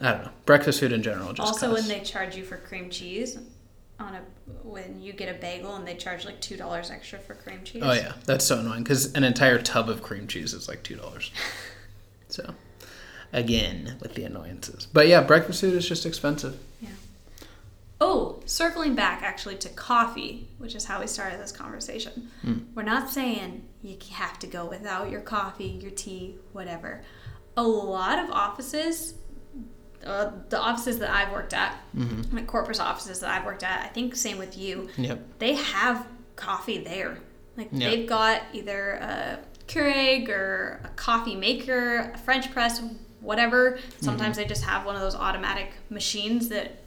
I 0.00 0.12
don't 0.12 0.24
know 0.24 0.30
breakfast 0.44 0.80
food 0.80 0.92
in 0.92 1.02
general. 1.02 1.32
Just 1.32 1.40
Also, 1.48 1.68
costs- 1.70 1.88
when 1.88 1.98
they 1.98 2.04
charge 2.04 2.36
you 2.36 2.44
for 2.44 2.56
cream 2.56 2.90
cheese 2.90 3.38
on 3.98 4.14
a 4.14 4.20
when 4.62 5.00
you 5.00 5.12
get 5.12 5.34
a 5.34 5.38
bagel 5.38 5.74
and 5.76 5.86
they 5.86 5.94
charge 5.94 6.24
like 6.24 6.40
two 6.40 6.56
dollars 6.56 6.90
extra 6.90 7.18
for 7.18 7.34
cream 7.34 7.60
cheese. 7.64 7.82
Oh 7.84 7.92
yeah, 7.92 8.12
that's 8.26 8.44
so 8.44 8.58
annoying 8.58 8.82
because 8.82 9.12
an 9.14 9.24
entire 9.24 9.60
tub 9.60 9.88
of 9.88 10.02
cream 10.02 10.26
cheese 10.26 10.52
is 10.52 10.68
like 10.68 10.82
two 10.82 10.96
dollars. 10.96 11.30
so, 12.28 12.54
again 13.32 13.96
with 14.00 14.14
the 14.14 14.24
annoyances, 14.24 14.86
but 14.86 15.08
yeah, 15.08 15.22
breakfast 15.22 15.60
food 15.60 15.74
is 15.74 15.88
just 15.88 16.04
expensive. 16.04 16.58
Circling 18.46 18.94
back 18.94 19.22
actually 19.22 19.56
to 19.56 19.68
coffee, 19.70 20.48
which 20.58 20.74
is 20.74 20.84
how 20.84 21.00
we 21.00 21.06
started 21.06 21.40
this 21.40 21.52
conversation. 21.52 22.30
Hmm. 22.42 22.58
We're 22.74 22.82
not 22.82 23.10
saying 23.10 23.66
you 23.82 23.96
have 24.12 24.38
to 24.38 24.46
go 24.46 24.64
without 24.66 25.10
your 25.10 25.20
coffee, 25.20 25.78
your 25.82 25.90
tea, 25.90 26.36
whatever. 26.52 27.02
A 27.56 27.62
lot 27.62 28.18
of 28.18 28.30
offices, 28.30 29.14
uh, 30.04 30.30
the 30.48 30.60
offices 30.60 30.98
that 31.00 31.10
I've 31.10 31.32
worked 31.32 31.54
at, 31.54 31.76
mm-hmm. 31.96 32.36
like 32.36 32.46
corporate 32.46 32.80
offices 32.80 33.20
that 33.20 33.30
I've 33.30 33.44
worked 33.44 33.64
at, 33.64 33.84
I 33.84 33.88
think 33.88 34.14
same 34.14 34.38
with 34.38 34.56
you, 34.56 34.88
Yep. 34.96 35.38
they 35.38 35.54
have 35.54 36.06
coffee 36.36 36.78
there. 36.78 37.18
Like 37.56 37.68
Yeah. 37.72 37.90
they've 37.90 38.08
got 38.08 38.42
either 38.52 38.92
a 38.92 39.38
Keurig 39.66 40.28
or 40.28 40.80
a 40.84 40.88
coffee 40.90 41.34
maker, 41.34 42.12
a 42.14 42.18
French 42.18 42.52
press, 42.52 42.80
whatever. 43.20 43.78
Sometimes 44.00 44.36
mm-hmm. 44.36 44.42
they 44.42 44.48
just 44.48 44.62
have 44.64 44.86
one 44.86 44.94
of 44.94 45.00
those 45.00 45.16
automatic 45.16 45.72
machines 45.90 46.48
that 46.48 46.85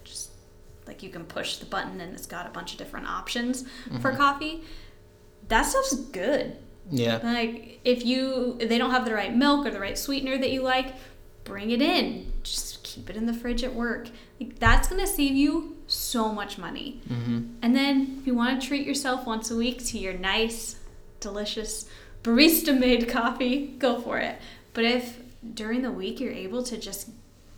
like 0.90 1.04
you 1.04 1.10
can 1.10 1.24
push 1.24 1.58
the 1.58 1.66
button 1.68 2.02
and 2.02 2.16
it's 2.16 2.26
got 2.26 2.48
a 2.48 2.50
bunch 2.50 2.72
of 2.72 2.80
different 2.80 3.08
options 3.08 3.64
for 4.02 4.12
coffee. 4.16 4.64
That 5.48 5.64
stuff's 5.64 5.96
good. 5.96 6.58
Yeah. 6.90 7.20
Like 7.24 7.80
if 7.86 8.04
you 8.04 8.58
they 8.60 8.80
don't 8.80 8.90
have 8.90 9.06
the 9.06 9.14
right 9.14 9.34
milk 9.34 9.68
or 9.68 9.70
the 9.70 9.80
right 9.80 9.98
sweetener 9.98 10.40
that 10.40 10.52
you 10.52 10.64
like, 10.64 10.96
bring 11.44 11.70
it 11.70 11.82
in. 11.82 12.34
Just 12.42 12.84
keep 12.84 13.08
it 13.08 13.16
in 13.16 13.28
the 13.28 13.34
fridge 13.34 13.64
at 13.64 13.76
work. 13.76 14.10
Like 14.42 14.58
that's 14.58 14.88
gonna 14.88 15.06
save 15.06 15.36
you 15.36 15.78
so 15.86 16.34
much 16.34 16.58
money. 16.58 17.02
Mm-hmm. 17.08 17.42
And 17.62 17.76
then 17.76 18.18
if 18.20 18.26
you 18.26 18.34
want 18.34 18.60
to 18.60 18.68
treat 18.68 18.88
yourself 18.88 19.28
once 19.28 19.52
a 19.52 19.56
week 19.56 19.86
to 19.86 20.00
your 20.00 20.14
nice, 20.14 20.78
delicious 21.20 21.88
barista 22.24 22.78
made 22.78 23.08
coffee, 23.08 23.68
go 23.78 24.02
for 24.02 24.18
it. 24.18 24.38
But 24.74 24.86
if 24.86 25.20
during 25.54 25.84
the 25.84 25.92
week 25.92 26.20
you're 26.20 26.34
able 26.34 26.64
to 26.64 26.78
just 26.78 27.10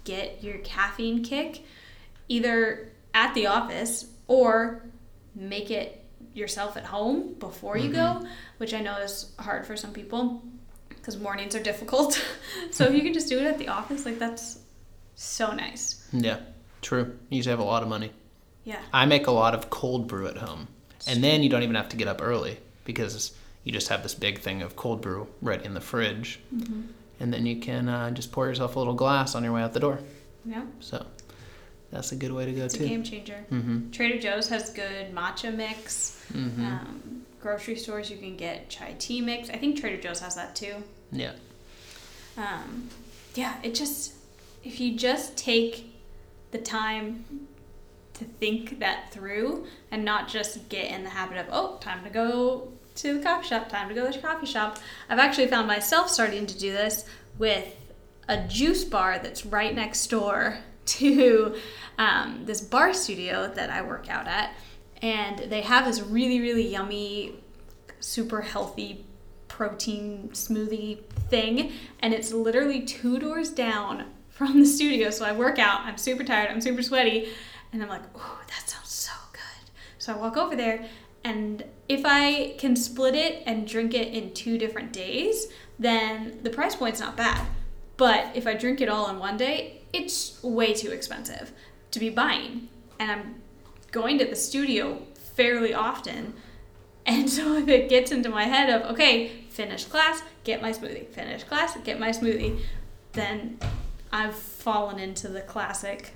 get 0.04 0.44
your 0.44 0.58
caffeine 0.60 1.24
kick 1.24 1.64
either 2.28 2.91
at 3.14 3.34
the 3.34 3.48
office 3.48 4.06
or 4.28 4.84
make 5.36 5.72
it 5.72 6.04
yourself 6.34 6.78
at 6.78 6.86
home 6.86 7.34
before 7.40 7.78
you 7.78 7.92
go, 7.92 8.26
which 8.58 8.74
I 8.74 8.80
know 8.80 8.98
is 8.98 9.32
hard 9.40 9.66
for 9.66 9.76
some 9.76 9.92
people 9.92 10.42
because 10.90 11.18
mornings 11.20 11.56
are 11.56 11.64
difficult. 11.64 12.24
so 12.72 12.86
if 12.86 12.94
you 12.94 13.02
can 13.02 13.14
just 13.14 13.28
do 13.30 13.38
it 13.40 13.46
at 13.46 13.58
the 13.58 13.68
office, 13.68 14.06
like 14.06 14.20
that's 14.20 14.60
so 15.16 15.52
nice. 15.54 16.08
Yeah, 16.14 16.40
true. 16.82 17.18
You 17.30 17.38
usually 17.38 17.52
have 17.52 17.60
a 17.60 17.64
lot 17.64 17.84
of 17.84 17.90
money. 17.90 18.12
Yeah. 18.64 18.80
I 18.94 19.06
make 19.06 19.28
a 19.28 19.32
lot 19.32 19.56
of 19.56 19.70
cold 19.70 20.08
brew 20.08 20.28
at 20.28 20.38
home, 20.38 20.68
and 21.08 21.24
then 21.24 21.42
you 21.44 21.50
don't 21.50 21.64
even 21.64 21.76
have 21.76 21.90
to 21.90 21.98
get 21.98 22.08
up 22.08 22.22
early 22.22 22.60
because 22.86 23.34
you 23.64 23.72
just 23.72 23.90
have 23.90 24.04
this 24.04 24.14
big 24.14 24.40
thing 24.40 24.62
of 24.62 24.76
cold 24.76 25.02
brew 25.02 25.28
right 25.42 25.64
in 25.64 25.74
the 25.74 25.82
fridge, 25.82 26.40
Mm-hmm. 26.56 26.82
and 27.20 27.34
then 27.34 27.46
you 27.46 27.58
can 27.60 27.90
uh, 27.90 28.12
just 28.12 28.32
pour 28.32 28.48
yourself 28.48 28.76
a 28.76 28.80
little 28.80 28.94
glass 28.94 29.34
on 29.36 29.44
your 29.44 29.54
way 29.54 29.62
out 29.64 29.74
the 29.74 29.80
door. 29.80 30.00
Yeah. 30.46 30.64
So 30.80 31.06
that's 31.92 32.12
a 32.12 32.16
good 32.16 32.32
way 32.32 32.46
to 32.46 32.52
go 32.54 32.64
It's 32.66 32.76
a 32.76 32.80
too. 32.80 32.88
game 32.88 33.04
changer. 33.04 33.46
Mm-hmm. 33.52 33.92
Trader 33.92 34.20
Joe's 34.20 34.48
has 34.50 34.70
good 34.72 35.14
matcha 35.14 35.54
mix. 35.54 36.24
Mm-hmm. 36.34 36.66
Um, 36.66 37.22
grocery 37.42 37.76
stores 37.76 38.10
you 38.10 38.18
can 38.18 38.38
get 38.38 38.70
chai 38.70 38.96
tea 38.98 39.22
mix. 39.22 39.50
I 39.50 39.58
think 39.58 39.80
Trader 39.80 40.02
Joe's 40.02 40.20
has 40.22 40.36
that 40.36 40.56
too. 40.56 40.76
Yeah. 41.12 41.34
Um, 42.38 42.90
yeah, 43.36 43.56
it 43.64 43.76
just 43.76 44.14
if 44.64 44.80
you 44.80 44.96
just 44.98 45.38
take 45.38 45.94
the 46.52 46.58
time 46.60 47.48
to 48.14 48.24
think 48.26 48.80
that 48.80 49.12
through 49.12 49.66
and 49.90 50.06
not 50.06 50.28
just 50.28 50.70
get 50.70 50.92
in 50.92 51.04
the 51.04 51.10
habit 51.10 51.38
of 51.38 51.48
oh 51.52 51.78
time 51.82 52.04
to 52.04 52.10
go 52.10 52.72
to 52.96 53.18
the 53.18 53.24
coffee 53.24 53.48
shop, 53.48 53.70
time 53.70 53.90
to 53.90 53.96
go 53.96 54.06
to 54.10 54.18
the 54.18 54.26
coffee 54.26 54.46
shop. 54.46 54.78
I've 55.10 55.20
actually 55.20 55.48
found 55.48 55.68
myself 55.68 56.10
starting 56.10 56.46
to 56.46 56.58
do 56.58 56.72
this 56.72 57.06
with 57.38 57.76
a 58.28 58.46
juice 58.48 58.84
bar 58.86 59.20
that's 59.20 59.46
right 59.46 59.74
next 59.76 60.08
door 60.08 60.58
to 61.00 61.56
um, 61.98 62.44
this 62.46 62.62
barre 62.62 62.94
studio 62.94 63.52
that 63.54 63.70
I 63.70 63.82
work 63.82 64.10
out 64.10 64.28
at, 64.28 64.54
and 65.02 65.40
they 65.40 65.62
have 65.62 65.86
this 65.86 66.02
really 66.02 66.40
really 66.40 66.68
yummy, 66.68 67.36
super 68.00 68.42
healthy 68.42 69.06
protein 69.48 70.30
smoothie 70.32 71.04
thing 71.30 71.74
and 72.00 72.14
it's 72.14 72.32
literally 72.32 72.82
two 72.82 73.20
doors 73.20 73.50
down 73.50 74.06
from 74.30 74.60
the 74.60 74.66
studio. 74.66 75.10
So 75.10 75.26
i 75.26 75.34
work 75.34 75.60
out 75.60 75.82
i'm 75.82 75.98
super 75.98 76.24
tired 76.24 76.50
i'm 76.50 76.62
super 76.62 76.82
sweaty 76.82 77.30
and 77.72 77.84
i'm 77.84 77.90
like 77.90 78.02
oh 78.16 78.40
that 78.48 78.68
sounds 78.68 78.90
so 78.90 79.12
good. 79.34 79.70
So 79.98 80.14
i 80.14 80.18
walk 80.18 80.38
over 80.38 80.56
there 80.56 80.86
and 81.24 81.64
if 81.90 82.02
i 82.06 82.56
can 82.58 82.76
split 82.76 83.14
it 83.14 83.44
and 83.46 83.68
drink 83.68 83.94
it 83.94 84.08
in 84.14 84.34
two 84.34 84.58
different 84.58 84.94
days 84.94 85.48
then 85.78 86.40
the 86.44 86.50
price 86.50 86.76
point's 86.76 87.00
not 87.00 87.18
bad 87.18 87.46
but 88.02 88.22
if 88.40 88.46
i 88.48 88.54
drink 88.54 88.82
it 88.82 88.90
all 88.90 89.06
in 89.12 89.18
one 89.20 89.38
day 89.38 89.82
it's 89.94 90.42
way 90.44 90.74
too 90.74 90.92
expensive 90.92 91.52
to 91.92 92.00
be 92.00 92.10
buying 92.10 92.68
and 93.00 93.12
i'm 93.12 93.36
going 93.92 94.18
to 94.18 94.26
the 94.26 94.36
studio 94.36 94.84
fairly 95.36 95.74
often 95.74 96.34
and 97.06 97.30
so 97.30 97.56
if 97.56 97.68
it 97.68 97.90
gets 97.90 98.12
into 98.12 98.30
my 98.30 98.44
head 98.44 98.70
of, 98.70 98.92
okay, 98.92 99.30
finish 99.50 99.86
class, 99.86 100.22
get 100.44 100.62
my 100.62 100.72
smoothie, 100.72 101.08
finish 101.08 101.44
class, 101.44 101.76
get 101.84 102.00
my 102.00 102.10
smoothie, 102.10 102.62
then 103.14 103.58
I've 104.12 104.36
fallen 104.36 105.00
into 105.00 105.28
the 105.28 105.42
classic 105.42 106.14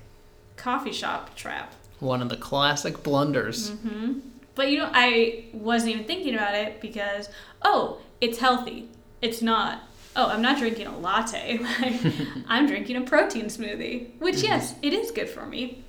coffee 0.56 0.92
shop 0.92 1.34
trap. 1.34 1.74
One 1.98 2.22
of 2.22 2.28
the 2.28 2.36
classic 2.36 3.02
blunders. 3.02 3.70
hmm 3.70 4.20
But 4.54 4.70
you 4.70 4.78
know, 4.78 4.90
I 4.92 5.46
wasn't 5.52 5.92
even 5.94 6.04
thinking 6.04 6.34
about 6.34 6.54
it 6.54 6.80
because, 6.80 7.28
oh, 7.62 7.98
it's 8.20 8.38
healthy. 8.38 8.88
It's 9.20 9.42
not, 9.42 9.82
oh, 10.16 10.28
I'm 10.28 10.42
not 10.42 10.58
drinking 10.58 10.86
a 10.86 10.98
latte. 10.98 11.58
Like, 11.62 12.00
I'm 12.48 12.66
drinking 12.66 12.96
a 12.96 13.02
protein 13.02 13.46
smoothie, 13.46 14.18
which, 14.18 14.36
mm-hmm. 14.36 14.46
yes, 14.46 14.74
it 14.82 14.92
is 14.92 15.10
good 15.10 15.28
for 15.28 15.46
me, 15.46 15.84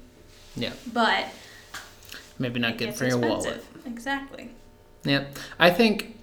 Yeah. 0.56 0.74
but 0.94 1.26
Maybe 2.40 2.60
not 2.60 2.78
good 2.78 2.94
for 2.94 3.06
your 3.06 3.18
wallet. 3.18 3.64
Exactly. 3.86 4.52
Yeah. 5.04 5.26
I 5.58 5.70
think 5.70 6.18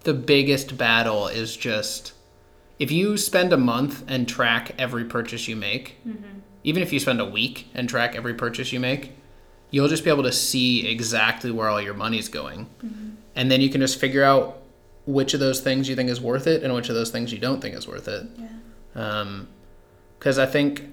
the 0.00 0.14
biggest 0.14 0.76
battle 0.76 1.28
is 1.28 1.56
just 1.56 2.12
if 2.78 2.90
you 2.90 3.16
spend 3.16 3.52
a 3.52 3.56
month 3.56 4.04
and 4.08 4.28
track 4.28 4.74
every 4.78 5.04
purchase 5.04 5.46
you 5.46 5.54
make, 5.54 5.98
mm-hmm. 6.06 6.40
even 6.64 6.82
if 6.82 6.92
you 6.92 6.98
spend 6.98 7.20
a 7.20 7.24
week 7.24 7.68
and 7.74 7.88
track 7.88 8.16
every 8.16 8.34
purchase 8.34 8.72
you 8.72 8.80
make, 8.80 9.12
you'll 9.70 9.88
just 9.88 10.02
be 10.02 10.10
able 10.10 10.24
to 10.24 10.32
see 10.32 10.88
exactly 10.88 11.50
where 11.50 11.68
all 11.68 11.80
your 11.80 11.94
money's 11.94 12.28
going. 12.28 12.66
Mm-hmm. 12.84 13.10
And 13.36 13.50
then 13.50 13.60
you 13.60 13.70
can 13.70 13.80
just 13.80 14.00
figure 14.00 14.24
out 14.24 14.61
which 15.04 15.34
of 15.34 15.40
those 15.40 15.60
things 15.60 15.88
you 15.88 15.96
think 15.96 16.08
is 16.10 16.20
worth 16.20 16.46
it 16.46 16.62
and 16.62 16.72
which 16.74 16.88
of 16.88 16.94
those 16.94 17.10
things 17.10 17.32
you 17.32 17.38
don't 17.38 17.60
think 17.60 17.74
is 17.76 17.86
worth 17.88 18.08
it. 18.08 18.26
Yeah. 18.38 18.48
Um, 18.94 19.48
because 20.18 20.38
I 20.38 20.46
think 20.46 20.84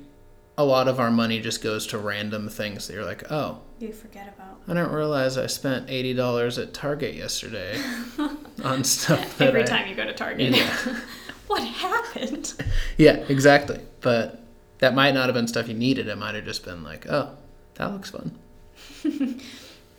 a 0.57 0.63
lot 0.65 0.87
of 0.87 0.99
our 0.99 1.11
money 1.11 1.39
just 1.39 1.61
goes 1.61 1.85
to 1.87 1.97
random 1.97 2.49
things 2.49 2.87
that 2.87 2.93
you're 2.93 3.05
like, 3.05 3.31
oh, 3.31 3.59
You 3.79 3.93
forget 3.93 4.27
about. 4.35 4.59
I 4.67 4.73
didn't 4.73 4.91
realize 4.91 5.37
I 5.37 5.47
spent 5.47 5.89
eighty 5.89 6.13
dollars 6.13 6.57
at 6.57 6.73
Target 6.73 7.15
yesterday 7.15 7.79
on 8.63 8.83
stuff 8.83 9.37
that 9.37 9.47
Every 9.49 9.61
I- 9.61 9.65
time 9.65 9.87
you 9.87 9.95
go 9.95 10.05
to 10.05 10.13
Target. 10.13 10.55
Yeah. 10.55 10.99
what 11.47 11.63
happened? 11.63 12.53
Yeah, 12.97 13.17
exactly. 13.29 13.79
But 14.01 14.43
that 14.79 14.93
might 14.93 15.13
not 15.13 15.27
have 15.27 15.33
been 15.35 15.47
stuff 15.47 15.67
you 15.69 15.73
needed. 15.73 16.07
It 16.07 16.17
might 16.17 16.35
have 16.35 16.43
just 16.45 16.65
been 16.65 16.83
like, 16.83 17.05
oh, 17.09 17.37
that 17.75 17.91
looks 17.93 18.09
fun. 18.11 18.37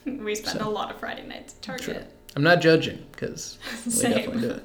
We 0.04 0.34
spend 0.34 0.58
So- 0.58 0.68
a 0.68 0.70
lot 0.70 0.90
of 0.92 0.98
Friday 1.00 1.26
nights 1.26 1.54
at 1.54 1.62
Target. 1.62 2.12
I'm 2.36 2.42
not 2.42 2.60
judging 2.60 3.04
because 3.12 3.58
we 3.86 3.90
Same. 3.92 4.12
definitely 4.12 4.40
do 4.42 4.50
it. 4.54 4.64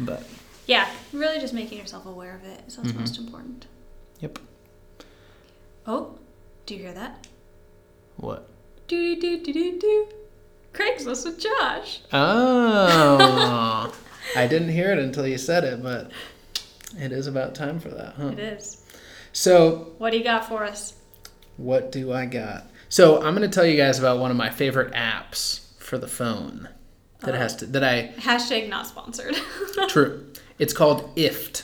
But 0.00 0.22
Yeah, 0.66 0.88
really 1.12 1.38
just 1.40 1.54
making 1.54 1.78
yourself 1.78 2.06
aware 2.06 2.34
of 2.34 2.44
it 2.44 2.62
is 2.66 2.76
what's 2.78 2.92
Mhm. 2.92 3.00
most 3.00 3.18
important. 3.18 3.66
yep. 4.20 4.38
Oh, 5.86 6.18
do 6.66 6.74
you 6.74 6.82
hear 6.82 6.92
that? 6.92 7.26
What? 8.16 8.48
Do 8.88 9.16
do 9.20 9.42
do 9.42 9.52
do 9.52 9.78
do. 9.78 10.08
Craigslist 10.74 11.24
with 11.24 11.40
Josh. 11.40 12.00
Oh, 12.12 13.92
I 14.36 14.46
didn't 14.46 14.68
hear 14.70 14.92
it 14.92 14.98
until 14.98 15.26
you 15.26 15.38
said 15.38 15.64
it, 15.64 15.82
but 15.82 16.10
it 16.98 17.12
is 17.12 17.26
about 17.26 17.54
time 17.54 17.80
for 17.80 17.88
that, 17.90 18.14
huh? 18.16 18.28
It 18.28 18.38
is. 18.38 18.84
So 19.32 19.92
What 19.98 20.10
do 20.10 20.18
you 20.18 20.24
got 20.24 20.46
for 20.48 20.64
us? 20.64 20.94
What 21.56 21.90
do 21.92 22.12
I 22.12 22.26
got? 22.26 22.66
So 22.88 23.22
I'm 23.22 23.34
gonna 23.34 23.48
tell 23.48 23.66
you 23.66 23.76
guys 23.76 23.98
about 23.98 24.18
one 24.18 24.30
of 24.30 24.36
my 24.36 24.50
favorite 24.50 24.92
apps 24.94 25.60
for 25.78 25.96
the 25.98 26.08
phone 26.08 26.68
that 27.20 27.34
Oh. 27.34 27.38
has 27.38 27.56
to 27.56 27.66
that 27.66 27.84
I 27.84 28.12
Hashtag 28.18 28.68
not 28.68 28.86
sponsored. 28.86 29.36
true. 29.88 30.26
It's 30.58 30.72
called 30.72 31.14
IFTTT. 31.16 31.62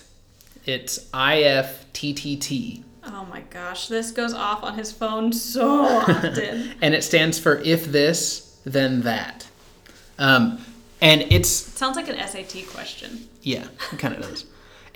It's 0.66 1.08
I 1.12 1.42
F 1.42 1.84
T 1.92 2.12
T 2.14 2.36
T, 2.36 2.84
oh 3.04 3.26
my 3.30 3.40
gosh, 3.50 3.88
this 3.88 4.10
goes 4.12 4.32
off 4.32 4.62
on 4.62 4.76
his 4.78 4.90
phone 4.92 5.32
so 5.32 5.84
often. 5.84 6.74
and 6.82 6.94
it 6.94 7.04
stands 7.04 7.38
for 7.38 7.56
if 7.58 7.84
this 7.84 8.58
then 8.64 9.02
that. 9.02 9.46
Um, 10.18 10.58
and 11.00 11.20
it's 11.22 11.68
it 11.68 11.76
sounds 11.76 11.96
like 11.96 12.08
an 12.08 12.16
SAT 12.16 12.66
question. 12.68 13.28
yeah, 13.42 13.66
it 13.92 13.98
kind 13.98 14.14
of 14.14 14.22
does. 14.22 14.46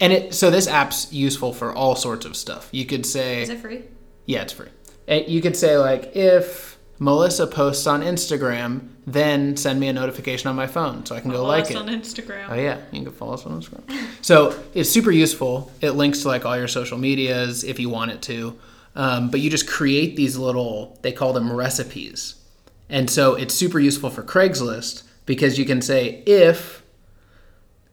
And 0.00 0.12
it 0.12 0.34
so 0.34 0.50
this 0.50 0.66
app's 0.68 1.12
useful 1.12 1.52
for 1.52 1.72
all 1.72 1.96
sorts 1.96 2.24
of 2.24 2.34
stuff. 2.36 2.68
You 2.72 2.86
could 2.86 3.04
say 3.04 3.42
Is 3.42 3.50
it 3.50 3.58
free? 3.58 3.82
Yeah, 4.26 4.42
it's 4.42 4.52
free. 4.54 4.68
And 5.06 5.28
you 5.28 5.40
could 5.42 5.56
say 5.56 5.76
like 5.76 6.16
if 6.16 6.78
Melissa 6.98 7.46
posts 7.46 7.86
on 7.86 8.02
Instagram, 8.02 8.88
then 9.12 9.56
send 9.56 9.80
me 9.80 9.88
a 9.88 9.92
notification 9.92 10.48
on 10.48 10.56
my 10.56 10.66
phone 10.66 11.06
so 11.06 11.14
I 11.16 11.20
can 11.20 11.30
go 11.30 11.44
like 11.44 11.64
us 11.64 11.70
it. 11.70 11.76
on 11.76 11.88
Instagram. 11.88 12.46
Oh 12.50 12.54
yeah, 12.54 12.80
you 12.92 13.02
can 13.02 13.12
follow 13.12 13.34
us 13.34 13.46
on 13.46 13.60
Instagram. 13.60 13.84
so 14.22 14.58
it's 14.74 14.90
super 14.90 15.10
useful. 15.10 15.72
It 15.80 15.92
links 15.92 16.22
to 16.22 16.28
like 16.28 16.44
all 16.44 16.56
your 16.56 16.68
social 16.68 16.98
medias 16.98 17.64
if 17.64 17.80
you 17.80 17.88
want 17.88 18.10
it 18.10 18.22
to. 18.22 18.58
Um, 18.94 19.30
but 19.30 19.40
you 19.40 19.48
just 19.48 19.68
create 19.68 20.16
these 20.16 20.36
little, 20.36 20.98
they 21.02 21.12
call 21.12 21.32
them 21.32 21.52
recipes. 21.52 22.34
And 22.88 23.08
so 23.08 23.34
it's 23.34 23.54
super 23.54 23.78
useful 23.78 24.10
for 24.10 24.22
Craigslist 24.22 25.04
because 25.24 25.58
you 25.58 25.64
can 25.64 25.80
say 25.80 26.22
if 26.26 26.82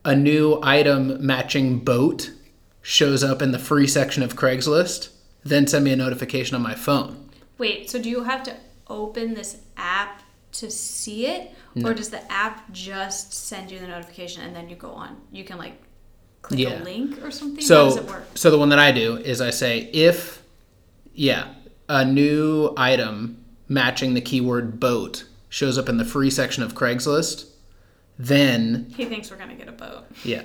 a 0.03 0.15
new 0.15 0.59
item 0.63 1.23
matching 1.25 1.79
boat 1.79 2.31
shows 2.81 3.23
up 3.23 3.41
in 3.41 3.51
the 3.51 3.59
free 3.59 3.87
section 3.87 4.23
of 4.23 4.35
Craigslist, 4.35 5.09
then 5.43 5.67
send 5.67 5.85
me 5.85 5.91
a 5.91 5.95
notification 5.95 6.55
on 6.55 6.61
my 6.61 6.75
phone. 6.75 7.29
Wait, 7.57 7.89
so 7.89 8.01
do 8.01 8.09
you 8.09 8.23
have 8.23 8.43
to 8.43 8.55
open 8.87 9.33
this 9.33 9.57
app 9.77 10.21
to 10.59 10.69
see 10.71 11.27
it? 11.27 11.51
No. 11.75 11.89
Or 11.89 11.93
does 11.93 12.09
the 12.09 12.29
app 12.31 12.71
just 12.71 13.33
send 13.33 13.71
you 13.71 13.79
the 13.79 13.87
notification 13.87 14.43
and 14.43 14.55
then 14.55 14.69
you 14.69 14.75
go 14.75 14.91
on? 14.91 15.17
You 15.31 15.43
can 15.43 15.57
like 15.57 15.81
click 16.41 16.59
Yeah. 16.59 16.81
a 16.81 16.83
link 16.83 17.23
or 17.23 17.31
something? 17.31 17.63
So, 17.63 17.85
does 17.85 17.97
it 17.97 18.05
work? 18.05 18.25
so 18.35 18.49
the 18.51 18.57
one 18.57 18.69
that 18.69 18.79
I 18.79 18.91
do 18.91 19.17
is 19.17 19.41
I 19.41 19.49
say 19.49 19.89
if, 19.93 20.41
yeah, 21.13 21.53
a 21.89 22.05
new 22.05 22.73
item 22.77 23.43
matching 23.67 24.13
the 24.13 24.21
keyword 24.21 24.79
boat 24.79 25.25
shows 25.49 25.77
up 25.77 25.89
in 25.89 25.97
the 25.97 26.05
free 26.05 26.29
section 26.29 26.63
of 26.63 26.73
Craigslist, 26.75 27.45
then 28.17 28.93
He 28.95 29.05
thinks 29.05 29.29
we're 29.29 29.37
gonna 29.37 29.55
get 29.55 29.67
a 29.67 29.71
boat. 29.73 30.05
yeah, 30.23 30.43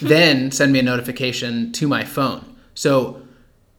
then 0.00 0.50
send 0.58 0.72
me 0.72 0.78
a 0.80 0.82
notification 0.82 1.70
to 1.72 1.86
my 1.86 2.04
phone. 2.04 2.56
So 2.74 3.22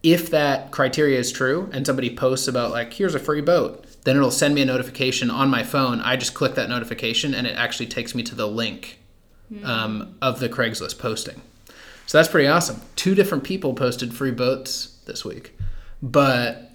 if 0.02 0.30
that 0.30 0.70
criteria 0.70 1.18
is 1.18 1.30
true 1.32 1.68
and 1.72 1.86
somebody 1.86 2.14
posts 2.14 2.48
about 2.48 2.70
like 2.70 2.92
here's 2.94 3.14
a 3.14 3.18
free 3.18 3.40
boat, 3.42 3.83
then 4.04 4.16
it'll 4.16 4.30
send 4.30 4.54
me 4.54 4.62
a 4.62 4.66
notification 4.66 5.30
on 5.30 5.48
my 5.48 5.62
phone. 5.62 6.00
I 6.00 6.16
just 6.16 6.34
click 6.34 6.54
that 6.54 6.68
notification 6.68 7.34
and 7.34 7.46
it 7.46 7.56
actually 7.56 7.86
takes 7.86 8.14
me 8.14 8.22
to 8.24 8.34
the 8.34 8.46
link 8.46 8.98
um, 9.64 10.16
of 10.20 10.40
the 10.40 10.48
Craigslist 10.48 10.98
posting. 10.98 11.40
So 12.06 12.18
that's 12.18 12.28
pretty 12.28 12.48
awesome. 12.48 12.80
Two 12.96 13.14
different 13.14 13.44
people 13.44 13.72
posted 13.74 14.12
free 14.14 14.30
boats 14.30 14.98
this 15.06 15.24
week, 15.24 15.56
but 16.02 16.72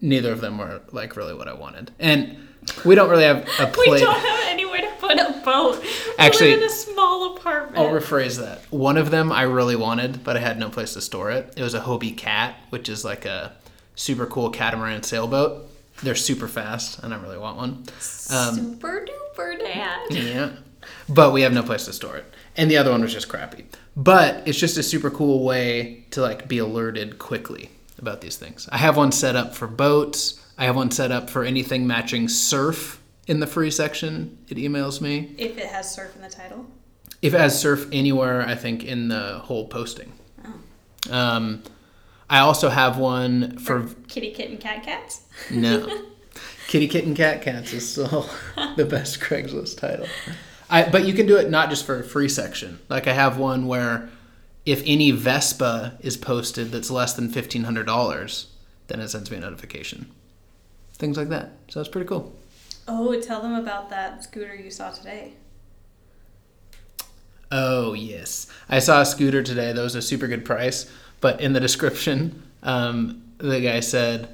neither 0.00 0.30
of 0.32 0.40
them 0.40 0.58
were 0.58 0.82
like 0.92 1.16
really 1.16 1.34
what 1.34 1.48
I 1.48 1.54
wanted. 1.54 1.90
And 1.98 2.36
We 2.84 2.94
don't 2.94 3.08
really 3.08 3.24
have 3.24 3.48
a 3.60 3.66
place. 3.66 3.88
We 3.92 4.00
don't 4.00 4.18
have 4.20 4.40
anywhere 4.48 4.80
to 4.80 4.90
put 4.98 5.18
a 5.18 5.40
boat. 5.44 5.82
Actually- 6.18 6.48
we 6.48 6.54
live 6.56 6.62
in 6.64 6.68
a 6.68 6.70
small 6.72 7.36
apartment. 7.36 7.78
I'll 7.78 7.92
rephrase 7.94 8.38
that. 8.40 8.60
One 8.70 8.96
of 8.96 9.10
them 9.10 9.30
I 9.32 9.42
really 9.42 9.76
wanted, 9.76 10.22
but 10.24 10.36
I 10.36 10.40
had 10.40 10.58
no 10.58 10.68
place 10.68 10.92
to 10.94 11.00
store 11.00 11.30
it. 11.30 11.54
It 11.56 11.62
was 11.62 11.74
a 11.74 11.80
Hobie 11.80 12.16
Cat, 12.16 12.56
which 12.70 12.88
is 12.88 13.04
like 13.04 13.24
a 13.24 13.52
super 13.94 14.26
cool 14.26 14.50
catamaran 14.50 15.02
sailboat. 15.02 15.70
They're 16.02 16.14
super 16.14 16.48
fast, 16.48 16.98
and 17.02 17.14
I 17.14 17.20
really 17.20 17.38
want 17.38 17.56
one. 17.56 17.84
Um, 18.30 18.54
Super 18.54 19.06
duper 19.06 19.58
dad. 19.58 20.00
yeah. 20.10 20.50
But 21.08 21.32
we 21.32 21.42
have 21.42 21.52
no 21.52 21.62
place 21.62 21.84
to 21.86 21.92
store 21.92 22.16
it. 22.18 22.24
And 22.56 22.70
the 22.70 22.76
other 22.76 22.90
one 22.90 23.02
was 23.02 23.12
just 23.12 23.28
crappy. 23.28 23.66
But 23.96 24.46
it's 24.46 24.58
just 24.58 24.76
a 24.76 24.82
super 24.82 25.10
cool 25.10 25.44
way 25.44 26.04
to 26.10 26.20
like 26.22 26.48
be 26.48 26.58
alerted 26.58 27.18
quickly 27.18 27.70
about 27.98 28.20
these 28.20 28.36
things. 28.36 28.68
I 28.70 28.78
have 28.78 28.96
one 28.96 29.10
set 29.12 29.36
up 29.36 29.54
for 29.54 29.66
boats. 29.66 30.40
I 30.58 30.64
have 30.64 30.76
one 30.76 30.90
set 30.90 31.10
up 31.10 31.28
for 31.30 31.44
anything 31.44 31.86
matching 31.86 32.28
surf 32.28 33.00
in 33.26 33.40
the 33.40 33.46
free 33.46 33.70
section. 33.70 34.38
It 34.48 34.58
emails 34.58 35.00
me. 35.00 35.34
If 35.38 35.58
it 35.58 35.66
has 35.66 35.92
surf 35.92 36.14
in 36.14 36.22
the 36.22 36.28
title. 36.30 36.66
If 37.22 37.34
it 37.34 37.40
has 37.40 37.58
surf 37.58 37.88
anywhere, 37.92 38.42
I 38.42 38.54
think 38.54 38.84
in 38.84 39.08
the 39.08 39.38
whole 39.44 39.66
posting. 39.68 40.12
Um, 41.10 41.62
I 42.28 42.40
also 42.40 42.68
have 42.68 42.98
one 42.98 43.58
for 43.58 43.86
Kitty, 44.08 44.32
kitten, 44.32 44.58
cat, 44.58 44.82
cats. 44.82 45.22
no. 45.50 45.88
Kitty 46.68 46.88
Kitten 46.88 47.14
Cat 47.14 47.42
Cats 47.42 47.72
is 47.72 47.88
still 47.88 48.28
the 48.76 48.84
best 48.84 49.20
Craigslist 49.20 49.78
title. 49.78 50.08
I, 50.68 50.88
but 50.88 51.06
you 51.06 51.14
can 51.14 51.26
do 51.26 51.36
it 51.36 51.48
not 51.48 51.70
just 51.70 51.86
for 51.86 52.00
a 52.00 52.02
free 52.02 52.28
section. 52.28 52.80
Like 52.88 53.06
I 53.06 53.12
have 53.12 53.38
one 53.38 53.68
where 53.68 54.08
if 54.64 54.82
any 54.84 55.12
Vespa 55.12 55.96
is 56.00 56.16
posted 56.16 56.72
that's 56.72 56.90
less 56.90 57.14
than 57.14 57.28
fifteen 57.30 57.62
hundred 57.62 57.86
dollars, 57.86 58.48
then 58.88 58.98
it 58.98 59.06
sends 59.08 59.30
me 59.30 59.36
a 59.36 59.40
notification. 59.40 60.10
Things 60.94 61.16
like 61.16 61.28
that. 61.28 61.52
So 61.68 61.78
it's 61.78 61.88
pretty 61.88 62.08
cool. 62.08 62.34
Oh, 62.88 63.18
tell 63.20 63.40
them 63.42 63.54
about 63.54 63.88
that 63.90 64.24
scooter 64.24 64.56
you 64.56 64.72
saw 64.72 64.90
today. 64.90 65.34
Oh 67.52 67.92
yes, 67.92 68.48
I 68.68 68.80
saw 68.80 69.02
a 69.02 69.06
scooter 69.06 69.42
today. 69.44 69.72
That 69.72 69.82
was 69.82 69.94
a 69.94 70.02
super 70.02 70.26
good 70.26 70.44
price. 70.44 70.90
But 71.20 71.40
in 71.40 71.52
the 71.52 71.60
description, 71.60 72.42
um, 72.62 73.22
the 73.38 73.60
guy 73.60 73.80
said, 73.80 74.28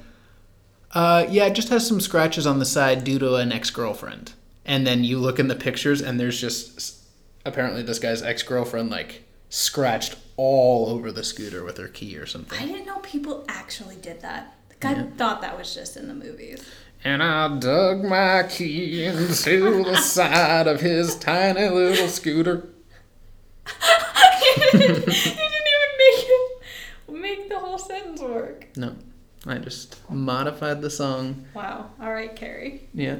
uh, 0.93 1.25
"Yeah, 1.29 1.45
it 1.45 1.53
just 1.53 1.69
has 1.69 1.87
some 1.87 2.01
scratches 2.01 2.45
on 2.45 2.59
the 2.59 2.65
side 2.65 3.03
due 3.03 3.19
to 3.19 3.35
an 3.35 3.51
ex-girlfriend." 3.51 4.33
And 4.65 4.87
then 4.87 5.03
you 5.03 5.19
look 5.19 5.39
in 5.39 5.47
the 5.47 5.55
pictures, 5.55 6.01
and 6.01 6.19
there's 6.19 6.39
just 6.39 6.99
apparently 7.45 7.83
this 7.83 7.99
guy's 7.99 8.21
ex-girlfriend 8.21 8.89
like 8.89 9.23
scratched 9.49 10.15
all 10.35 10.89
over 10.89 11.11
the 11.11 11.23
scooter 11.23 11.63
with 11.63 11.77
her 11.77 11.87
key 11.87 12.17
or 12.17 12.25
something. 12.25 12.57
I 12.59 12.65
didn't 12.65 12.85
know 12.85 12.99
people 12.99 13.45
actually 13.47 13.97
did 13.97 14.21
that. 14.21 14.55
Like, 14.69 14.85
I 14.97 15.03
thought 15.17 15.41
that 15.41 15.57
was 15.57 15.73
just 15.73 15.95
in 15.95 16.07
the 16.07 16.13
movies. 16.13 16.65
And 17.03 17.21
I 17.21 17.59
dug 17.59 18.03
my 18.03 18.43
key 18.49 19.05
into 19.05 19.83
the 19.83 19.95
side 20.01 20.67
of 20.67 20.81
his 20.81 21.15
tiny 21.15 21.67
little 21.69 22.07
scooter. 22.07 22.67
you 24.73 24.79
didn't 24.79 25.09
even 25.09 25.91
make 25.97 26.25
it 26.25 26.53
make 27.09 27.49
the 27.49 27.59
whole 27.59 27.77
sentence 27.77 28.12
work. 28.29 28.67
No, 28.75 28.95
I 29.45 29.57
just 29.57 29.97
modified 30.09 30.81
the 30.81 30.89
song 30.89 31.45
Wow. 31.53 31.89
All 32.01 32.11
right, 32.11 32.35
Carrie. 32.35 32.87
Yeah, 32.93 33.17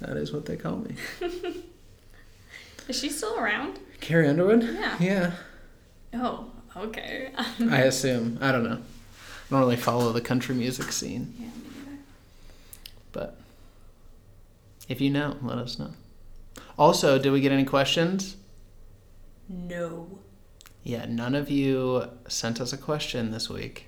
that 0.00 0.16
is 0.16 0.32
what 0.32 0.46
they 0.46 0.56
call 0.56 0.76
me. 0.76 0.94
Is 2.88 2.98
she 3.00 3.08
still 3.10 3.36
around? 3.38 3.80
Carrie 4.00 4.28
Underwood? 4.28 4.62
Yeah. 4.62 4.96
Yeah, 5.00 5.32
Oh, 6.14 6.50
okay. 6.76 7.32
I 7.70 7.78
assume. 7.80 8.38
I 8.40 8.52
don't 8.52 8.62
know. 8.64 8.78
I 8.78 9.50
don't 9.50 9.60
really 9.60 9.76
follow 9.76 10.12
the 10.12 10.20
country 10.20 10.54
music 10.54 10.92
scene, 10.92 11.34
yeah, 11.38 11.46
me 11.46 11.52
neither. 11.84 11.98
but 13.12 13.40
if 14.88 15.00
you 15.00 15.10
know, 15.10 15.36
let 15.42 15.58
us 15.58 15.78
know. 15.78 15.90
Also, 16.78 17.18
did 17.18 17.32
we 17.32 17.40
get 17.40 17.50
any 17.52 17.64
questions? 17.64 18.36
No. 19.48 20.18
Yeah, 20.84 21.06
none 21.06 21.34
of 21.34 21.50
you 21.50 22.08
sent 22.28 22.60
us 22.60 22.72
a 22.72 22.76
question 22.78 23.30
this 23.32 23.48
week. 23.50 23.86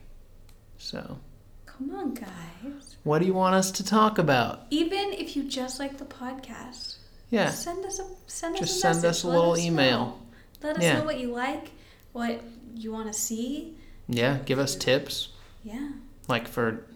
So, 0.79 1.19
Come 1.67 1.95
on, 1.95 2.15
guys. 2.15 2.97
what 3.05 3.19
do 3.19 3.27
you 3.27 3.35
want 3.35 3.55
us 3.55 3.71
to 3.73 3.85
talk 3.85 4.19
about? 4.19 4.67
Even 4.71 5.13
if 5.13 5.37
you 5.37 5.45
just 5.45 5.79
like 5.79 5.99
the 5.99 6.05
podcast, 6.05 6.97
Yeah, 7.31 7.51
send 7.51 7.85
us 7.85 7.99
a 7.99 8.07
send 8.27 8.55
us 8.55 8.61
Just 8.61 8.77
a 8.79 8.81
send 8.81 8.95
message. 9.03 9.11
us 9.11 9.25
a 9.25 9.27
Let 9.29 9.37
little 9.37 9.53
us 9.53 9.59
email. 9.61 9.99
know. 10.07 10.19
Let 10.63 10.77
us 10.79 10.83
Yeah. 10.83 10.99
know 10.99 11.05
what 11.05 11.21
you 11.21 11.31
like, 11.33 11.73
what 12.13 12.43
you 12.75 12.93
want 12.93 13.09
to 13.13 13.19
see. 13.19 13.77
yeah. 14.09 14.39
Give 14.47 14.59
us 14.59 14.75
tips, 14.77 15.29
Yeah. 15.65 15.91
like 16.29 16.49
for 16.49 16.87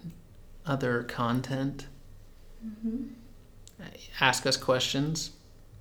other 0.64 1.02
content. 1.02 1.86
Mm-hmm. 2.64 3.08
Ask 4.20 4.46
us 4.46 4.56
questions. 4.56 5.30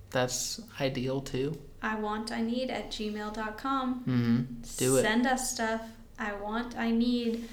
That's 0.09 0.59
ideal 0.79 1.21
too. 1.21 1.57
I 1.81 1.95
want, 1.95 2.31
I 2.31 2.41
need 2.41 2.69
at 2.71 2.89
gmail.com. 2.91 3.99
Mm-hmm. 4.01 4.61
Do 4.77 4.97
it. 4.97 5.01
Send 5.03 5.25
us 5.27 5.51
stuff. 5.53 5.81
I 6.19 6.33
want, 6.33 6.75
I 6.77 6.91
need. 6.91 7.47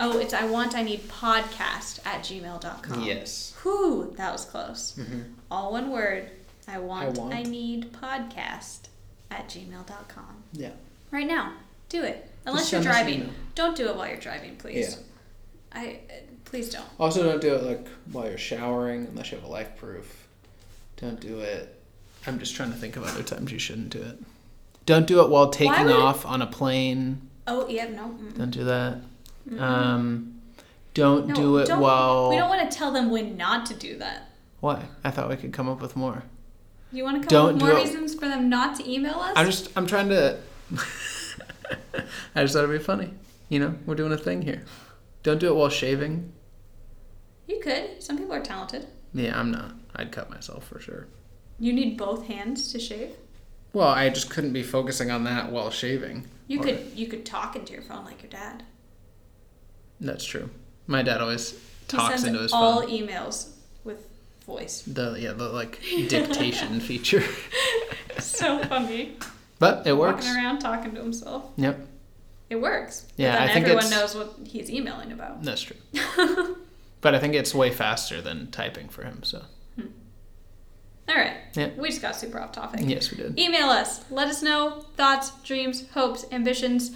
Oh, 0.00 0.18
it's 0.18 0.34
I 0.34 0.46
want, 0.46 0.74
I 0.74 0.82
need 0.82 1.08
podcast 1.08 2.04
at 2.06 2.22
gmail.com. 2.22 3.02
Yes. 3.02 3.54
Whew, 3.62 4.12
that 4.16 4.32
was 4.32 4.44
close. 4.44 4.94
Mm-hmm. 4.98 5.20
All 5.50 5.72
one 5.72 5.90
word. 5.90 6.30
I 6.66 6.78
want, 6.78 7.18
I, 7.18 7.20
want. 7.20 7.48
need 7.48 7.92
podcast 7.92 8.88
at 9.30 9.48
gmail.com. 9.48 10.42
Yeah. 10.52 10.70
Right 11.10 11.26
now. 11.26 11.52
Do 11.88 12.02
it. 12.02 12.30
Unless 12.46 12.72
you're 12.72 12.82
send 12.82 12.92
us 12.92 13.00
an 13.00 13.04
driving. 13.06 13.34
Don't 13.54 13.76
do 13.76 13.88
it 13.88 13.96
while 13.96 14.08
you're 14.08 14.16
driving, 14.16 14.56
please. 14.56 14.96
Yeah. 14.96 15.80
I 15.80 16.00
please 16.44 16.70
don't. 16.70 16.84
Also, 16.98 17.22
don't 17.22 17.40
do 17.40 17.54
it 17.54 17.62
like 17.62 17.86
while 18.10 18.28
you're 18.28 18.38
showering 18.38 19.06
unless 19.06 19.30
you 19.30 19.38
have 19.38 19.46
a 19.46 19.50
life 19.50 19.76
proof. 19.76 20.26
Don't 20.96 21.20
do 21.20 21.40
it. 21.40 21.78
I'm 22.26 22.38
just 22.38 22.54
trying 22.54 22.70
to 22.72 22.76
think 22.78 22.96
of 22.96 23.04
other 23.04 23.22
times 23.22 23.50
you 23.52 23.58
shouldn't 23.58 23.90
do 23.90 24.02
it. 24.02 24.18
Don't 24.86 25.06
do 25.06 25.20
it 25.22 25.28
while 25.28 25.50
taking 25.50 25.90
off 25.90 26.26
on 26.26 26.42
a 26.42 26.46
plane. 26.46 27.28
Oh 27.46 27.68
yeah, 27.68 27.88
no. 27.88 28.04
mm. 28.04 28.36
Don't 28.36 28.50
do 28.50 28.64
that. 28.64 28.98
Um, 29.58 30.40
don't 30.94 31.26
No, 31.28 31.34
do 31.34 31.56
it 31.58 31.66
don't- 31.68 31.80
while. 31.80 32.30
We 32.30 32.36
don't 32.36 32.48
want 32.48 32.70
to 32.70 32.76
tell 32.76 32.92
them 32.92 33.10
when 33.10 33.36
not 33.36 33.66
to 33.66 33.74
do 33.74 33.96
that. 33.98 34.30
Why? 34.60 34.84
I 35.02 35.10
thought 35.10 35.28
we 35.28 35.36
could 35.36 35.52
come 35.52 35.68
up 35.68 35.80
with 35.80 35.96
more. 35.96 36.22
You 36.92 37.04
want 37.04 37.16
to 37.16 37.20
come 37.22 37.28
Don't 37.28 37.48
up 37.48 37.54
with 37.54 37.62
more 37.62 37.72
it- 37.72 37.84
reasons 37.84 38.14
for 38.14 38.28
them 38.28 38.48
not 38.48 38.76
to 38.76 38.90
email 38.90 39.14
us? 39.14 39.32
I'm 39.36 39.46
just. 39.46 39.70
I'm 39.76 39.86
trying 39.86 40.08
to. 40.10 40.38
I 42.34 42.42
just 42.42 42.54
thought 42.54 42.64
it'd 42.64 42.78
be 42.78 42.84
funny. 42.84 43.12
You 43.48 43.60
know, 43.60 43.74
we're 43.86 43.94
doing 43.94 44.12
a 44.12 44.16
thing 44.18 44.42
here. 44.42 44.64
Don't 45.22 45.38
do 45.38 45.48
it 45.48 45.54
while 45.56 45.68
shaving. 45.68 46.32
you 47.46 47.60
could. 47.60 48.02
Some 48.02 48.18
people 48.18 48.34
are 48.34 48.40
talented. 48.42 48.86
Yeah, 49.14 49.38
I'm 49.38 49.50
not. 49.50 49.74
I'd 49.96 50.10
cut 50.12 50.30
myself 50.30 50.66
for 50.66 50.80
sure. 50.80 51.06
You 51.58 51.72
need 51.72 51.96
both 51.98 52.26
hands 52.26 52.72
to 52.72 52.78
shave. 52.78 53.10
Well, 53.72 53.88
I 53.88 54.08
just 54.08 54.30
couldn't 54.30 54.52
be 54.52 54.62
focusing 54.62 55.10
on 55.10 55.24
that 55.24 55.50
while 55.52 55.70
shaving. 55.70 56.26
You 56.46 56.60
Or- 56.60 56.64
could 56.64 56.92
you 56.94 57.06
could 57.08 57.24
talk 57.24 57.56
into 57.56 57.72
your 57.72 57.82
phone 57.82 58.04
like 58.04 58.22
your 58.22 58.30
dad. 58.30 58.62
That's 60.02 60.24
true. 60.24 60.50
My 60.86 61.02
dad 61.02 61.20
always 61.20 61.54
talks 61.88 62.24
into 62.24 62.40
his 62.40 62.50
phone. 62.50 62.60
all 62.62 62.80
phone. 62.82 62.90
emails 62.90 63.50
with 63.84 64.06
voice. 64.46 64.82
The 64.82 65.16
yeah, 65.18 65.32
the 65.32 65.48
like 65.48 65.80
dictation 66.08 66.80
feature. 66.88 67.22
so 68.18 68.62
funny. 68.64 69.16
But 69.58 69.86
it 69.86 69.96
works. 69.96 70.26
Walking 70.26 70.42
around 70.44 70.58
talking 70.58 70.94
to 70.94 71.00
himself. 71.00 71.44
Yep, 71.56 71.86
It 72.50 72.56
works. 72.56 73.06
Yeah, 73.16 73.40
I 73.42 73.46
think 73.52 73.66
everyone 73.66 73.90
knows 73.90 74.14
what 74.16 74.34
he's 74.44 74.68
emailing 74.68 75.12
about. 75.12 75.42
that's 75.44 75.62
true. 75.62 75.76
but 77.00 77.14
I 77.14 77.20
think 77.20 77.34
it's 77.34 77.54
way 77.54 77.70
faster 77.70 78.20
than 78.20 78.50
typing 78.50 78.88
for 78.88 79.04
him. 79.04 79.22
So 79.22 79.42
hmm. 79.76 79.86
All 81.08 81.14
right. 81.14 81.36
Yeah. 81.54 81.70
We 81.76 81.90
just 81.90 82.02
got 82.02 82.16
super 82.16 82.40
off 82.40 82.50
topic. 82.52 82.80
yes, 82.84 83.10
we 83.12 83.18
did. 83.18 83.38
Email 83.38 83.68
us. 83.68 84.04
Let 84.10 84.26
us 84.28 84.42
know 84.42 84.84
thoughts, 84.96 85.30
dreams, 85.44 85.84
hopes, 85.94 86.24
ambitions, 86.32 86.90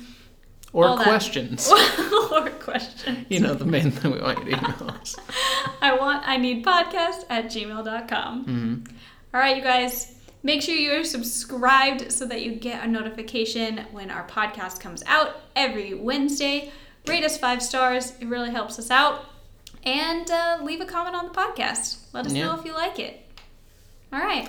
Or 0.76 0.86
all 0.88 0.98
questions. 0.98 1.70
or 2.32 2.50
questions. 2.50 3.24
you 3.30 3.40
know 3.40 3.54
the 3.54 3.64
main 3.64 3.90
thing 3.90 4.12
we 4.12 4.20
want 4.20 4.38
you 4.40 4.44
to 4.44 4.58
email 4.58 4.90
us. 5.00 5.16
I 5.80 5.96
want, 5.96 6.22
I 6.28 6.36
need 6.36 6.64
podcast 6.64 7.24
at 7.30 7.46
gmail.com. 7.46 8.44
hmm 8.44 8.74
All 9.34 9.40
right, 9.40 9.56
you 9.56 9.62
guys. 9.62 10.12
Make 10.42 10.62
sure 10.62 10.74
you're 10.76 11.02
subscribed 11.02 12.12
so 12.12 12.26
that 12.26 12.42
you 12.42 12.52
get 12.54 12.84
a 12.84 12.86
notification 12.86 13.84
when 13.90 14.10
our 14.10 14.26
podcast 14.28 14.78
comes 14.80 15.02
out 15.06 15.40
every 15.56 15.94
Wednesday. 15.94 16.70
Rate 17.06 17.24
us 17.24 17.36
five 17.38 17.62
stars, 17.62 18.12
it 18.20 18.26
really 18.26 18.50
helps 18.50 18.78
us 18.78 18.90
out. 18.90 19.24
And 19.82 20.30
uh, 20.30 20.58
leave 20.62 20.80
a 20.80 20.84
comment 20.84 21.16
on 21.16 21.24
the 21.26 21.32
podcast. 21.32 21.98
Let 22.12 22.26
us 22.26 22.32
Yeah. 22.34 22.46
know 22.46 22.58
if 22.58 22.64
you 22.64 22.74
like 22.74 22.98
it. 22.98 23.26
All 24.12 24.20
right, 24.20 24.48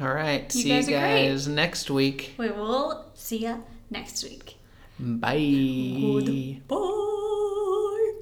All 0.00 0.12
right. 0.12 0.52
You 0.54 0.62
see 0.62 0.68
guys 0.68 0.88
you 0.88 0.96
are 0.96 1.00
guys 1.00 1.46
next 1.48 1.90
week. 1.90 2.34
we 2.36 2.50
will 2.50 3.06
see 3.14 3.38
you 3.46 3.64
next 3.90 4.22
week. 4.24 4.56
Bye. 5.00 5.96
Goodbye. 5.98 6.60
Bye. 6.68 8.20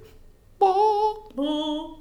Bye. 0.60 1.18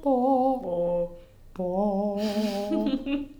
Bye. 0.04 0.58
Bye. 0.62 1.08
Bye. 1.56 3.28